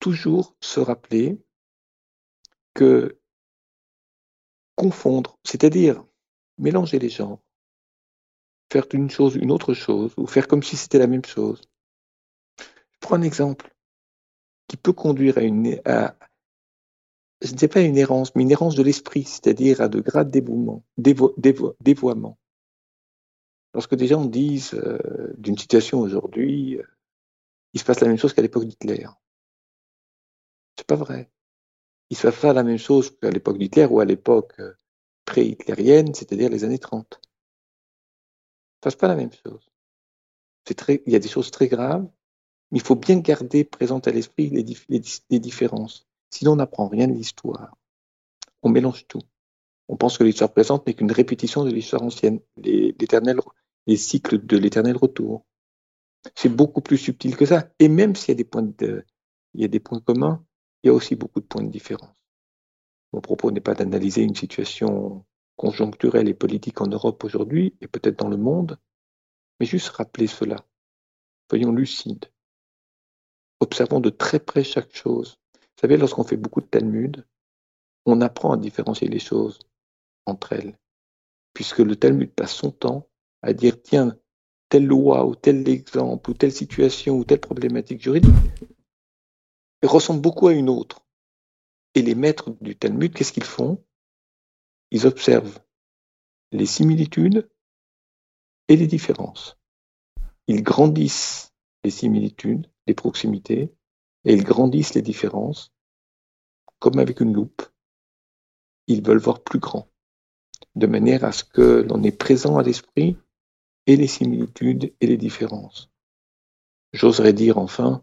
toujours 0.00 0.56
se 0.60 0.80
rappeler 0.80 1.40
que 2.74 3.18
confondre, 4.76 5.38
c'est-à-dire 5.44 6.04
mélanger 6.58 6.98
les 6.98 7.08
genres, 7.08 7.40
faire 8.70 8.86
une 8.92 9.10
chose 9.10 9.34
une 9.34 9.50
autre 9.50 9.74
chose, 9.74 10.14
ou 10.16 10.26
faire 10.26 10.46
comme 10.46 10.62
si 10.62 10.76
c'était 10.76 10.98
la 10.98 11.06
même 11.06 11.24
chose. 11.24 11.60
Je 12.58 12.98
prends 13.00 13.16
un 13.16 13.22
exemple 13.22 13.74
qui 14.68 14.76
peut 14.76 14.92
conduire 14.92 15.38
à, 15.38 15.42
une, 15.42 15.80
à, 15.84 16.14
je 17.40 17.52
ne 17.52 17.56
dis 17.56 17.68
pas 17.68 17.80
une 17.80 17.96
errance, 17.96 18.34
mais 18.34 18.42
une 18.42 18.50
errance 18.50 18.74
de 18.74 18.82
l'esprit, 18.82 19.24
c'est-à-dire 19.24 19.80
à 19.80 19.88
de 19.88 20.00
grades 20.00 20.30
dévouement, 20.30 20.84
dévoiement. 20.96 22.38
Lorsque 23.74 23.94
des 23.94 24.06
gens 24.06 24.24
disent 24.24 24.74
euh, 24.74 25.34
d'une 25.36 25.56
situation 25.56 26.00
aujourd'hui, 26.00 26.78
euh, 26.78 26.82
il 27.74 27.80
se 27.80 27.84
passe 27.84 28.00
la 28.00 28.08
même 28.08 28.18
chose 28.18 28.32
qu'à 28.32 28.42
l'époque 28.42 28.64
d'Hitler. 28.64 29.06
C'est 30.76 30.86
pas 30.86 30.96
vrai. 30.96 31.30
Il 32.10 32.16
se 32.16 32.26
passe 32.26 32.40
pas 32.40 32.52
la 32.52 32.62
même 32.62 32.78
chose 32.78 33.16
qu'à 33.18 33.30
l'époque 33.30 33.58
d'Hitler 33.58 33.86
ou 33.86 34.00
à 34.00 34.04
l'époque 34.04 34.54
euh, 34.58 34.74
pré-hitlérienne, 35.26 36.14
c'est-à-dire 36.14 36.50
les 36.50 36.64
années 36.64 36.78
30. 36.78 37.20
Il 37.22 37.26
se 38.76 38.80
passe 38.80 38.96
pas 38.96 39.08
la 39.08 39.16
même 39.16 39.32
chose. 39.32 39.68
Très, 40.76 41.02
il 41.06 41.12
y 41.12 41.16
a 41.16 41.18
des 41.18 41.28
choses 41.28 41.50
très 41.50 41.68
graves, 41.68 42.08
il 42.70 42.82
faut 42.82 42.96
bien 42.96 43.18
garder 43.18 43.64
présente 43.64 44.08
à 44.08 44.10
l'esprit 44.10 44.50
les, 44.50 45.40
différences. 45.40 46.06
Sinon, 46.30 46.52
on 46.52 46.56
n'apprend 46.56 46.88
rien 46.88 47.08
de 47.08 47.14
l'histoire. 47.14 47.76
On 48.62 48.68
mélange 48.68 49.06
tout. 49.06 49.22
On 49.88 49.96
pense 49.96 50.18
que 50.18 50.24
l'histoire 50.24 50.52
présente 50.52 50.86
n'est 50.86 50.94
qu'une 50.94 51.12
répétition 51.12 51.64
de 51.64 51.70
l'histoire 51.70 52.02
ancienne, 52.02 52.40
les, 52.56 52.94
les 53.86 53.96
cycles 53.96 54.44
de 54.44 54.56
l'éternel 54.58 54.96
retour. 54.96 55.46
C'est 56.34 56.50
beaucoup 56.50 56.82
plus 56.82 56.98
subtil 56.98 57.36
que 57.36 57.46
ça. 57.46 57.70
Et 57.78 57.88
même 57.88 58.14
s'il 58.14 58.38
y 58.38 58.44
y 59.54 59.64
a 59.64 59.68
des 59.68 59.80
points 59.80 60.00
communs, 60.00 60.44
il 60.82 60.88
y 60.88 60.90
a 60.90 60.92
aussi 60.92 61.16
beaucoup 61.16 61.40
de 61.40 61.46
points 61.46 61.62
de 61.62 61.70
différence. 61.70 62.14
Mon 63.12 63.22
propos 63.22 63.50
n'est 63.50 63.62
pas 63.62 63.74
d'analyser 63.74 64.22
une 64.22 64.34
situation 64.34 65.24
conjoncturelle 65.56 66.28
et 66.28 66.34
politique 66.34 66.80
en 66.80 66.86
Europe 66.86 67.24
aujourd'hui, 67.24 67.74
et 67.80 67.88
peut-être 67.88 68.18
dans 68.18 68.28
le 68.28 68.36
monde, 68.36 68.78
mais 69.58 69.66
juste 69.66 69.88
rappeler 69.88 70.26
cela. 70.26 70.56
Soyons 71.50 71.72
lucides. 71.72 72.26
Observons 73.60 74.00
de 74.00 74.10
très 74.10 74.38
près 74.38 74.64
chaque 74.64 74.94
chose. 74.94 75.38
Vous 75.54 75.80
savez, 75.80 75.96
lorsqu'on 75.96 76.24
fait 76.24 76.36
beaucoup 76.36 76.60
de 76.60 76.66
Talmud, 76.66 77.26
on 78.06 78.20
apprend 78.20 78.52
à 78.52 78.56
différencier 78.56 79.08
les 79.08 79.18
choses 79.18 79.58
entre 80.26 80.52
elles, 80.52 80.78
puisque 81.54 81.78
le 81.78 81.96
Talmud 81.96 82.30
passe 82.32 82.54
son 82.54 82.70
temps 82.70 83.08
à 83.42 83.52
dire, 83.52 83.80
tiens, 83.82 84.16
telle 84.68 84.86
loi 84.86 85.26
ou 85.26 85.34
tel 85.34 85.68
exemple 85.68 86.30
ou 86.30 86.34
telle 86.34 86.52
situation 86.52 87.16
ou 87.16 87.24
telle 87.24 87.40
problématique 87.40 88.02
juridique 88.02 88.34
ressemble 89.82 90.20
beaucoup 90.20 90.48
à 90.48 90.52
une 90.52 90.68
autre. 90.68 91.06
Et 91.94 92.02
les 92.02 92.14
maîtres 92.14 92.50
du 92.60 92.76
Talmud, 92.76 93.12
qu'est-ce 93.14 93.32
qu'ils 93.32 93.44
font? 93.44 93.82
Ils 94.90 95.06
observent 95.06 95.58
les 96.52 96.66
similitudes 96.66 97.48
et 98.68 98.76
les 98.76 98.86
différences. 98.86 99.56
Ils 100.46 100.62
grandissent 100.62 101.52
les 101.84 101.90
similitudes, 101.90 102.70
les 102.86 102.94
proximités, 102.94 103.72
et 104.24 104.32
ils 104.32 104.44
grandissent 104.44 104.94
les 104.94 105.02
différences, 105.02 105.72
comme 106.78 106.98
avec 106.98 107.20
une 107.20 107.32
loupe. 107.32 107.62
Ils 108.86 109.02
veulent 109.02 109.18
voir 109.18 109.42
plus 109.42 109.58
grand, 109.58 109.88
de 110.74 110.86
manière 110.86 111.24
à 111.24 111.32
ce 111.32 111.44
que 111.44 111.86
l'on 111.88 112.02
est 112.02 112.16
présent 112.16 112.56
à 112.56 112.62
l'esprit 112.62 113.16
et 113.86 113.96
les 113.96 114.06
similitudes 114.06 114.94
et 115.00 115.06
les 115.06 115.16
différences. 115.16 115.90
J'oserais 116.92 117.32
dire 117.32 117.58
enfin 117.58 118.02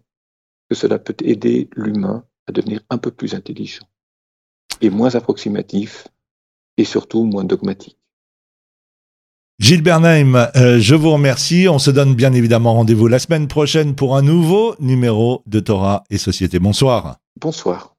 que 0.69 0.75
cela 0.75 0.99
peut 0.99 1.15
aider 1.23 1.69
l'humain 1.75 2.27
à 2.47 2.51
devenir 2.51 2.81
un 2.89 2.97
peu 2.97 3.11
plus 3.11 3.33
intelligent 3.33 3.87
et 4.81 4.89
moins 4.89 5.15
approximatif 5.15 6.07
et 6.77 6.85
surtout 6.85 7.23
moins 7.23 7.43
dogmatique. 7.43 7.99
Gilles 9.57 9.81
Bernheim, 9.81 10.49
euh, 10.57 10.79
je 10.81 10.95
vous 10.95 11.11
remercie. 11.11 11.67
On 11.69 11.79
se 11.79 11.89
donne 11.89 12.13
bien 12.13 12.33
évidemment 12.33 12.73
rendez-vous 12.73 13.07
la 13.07 13.19
semaine 13.19 13.47
prochaine 13.47 13.95
pour 13.95 14.17
un 14.17 14.21
nouveau 14.21 14.75
numéro 14.81 15.43
de 15.45 15.61
Torah 15.61 16.03
et 16.09 16.17
Société. 16.17 16.59
Bonsoir. 16.59 17.17
Bonsoir. 17.39 17.94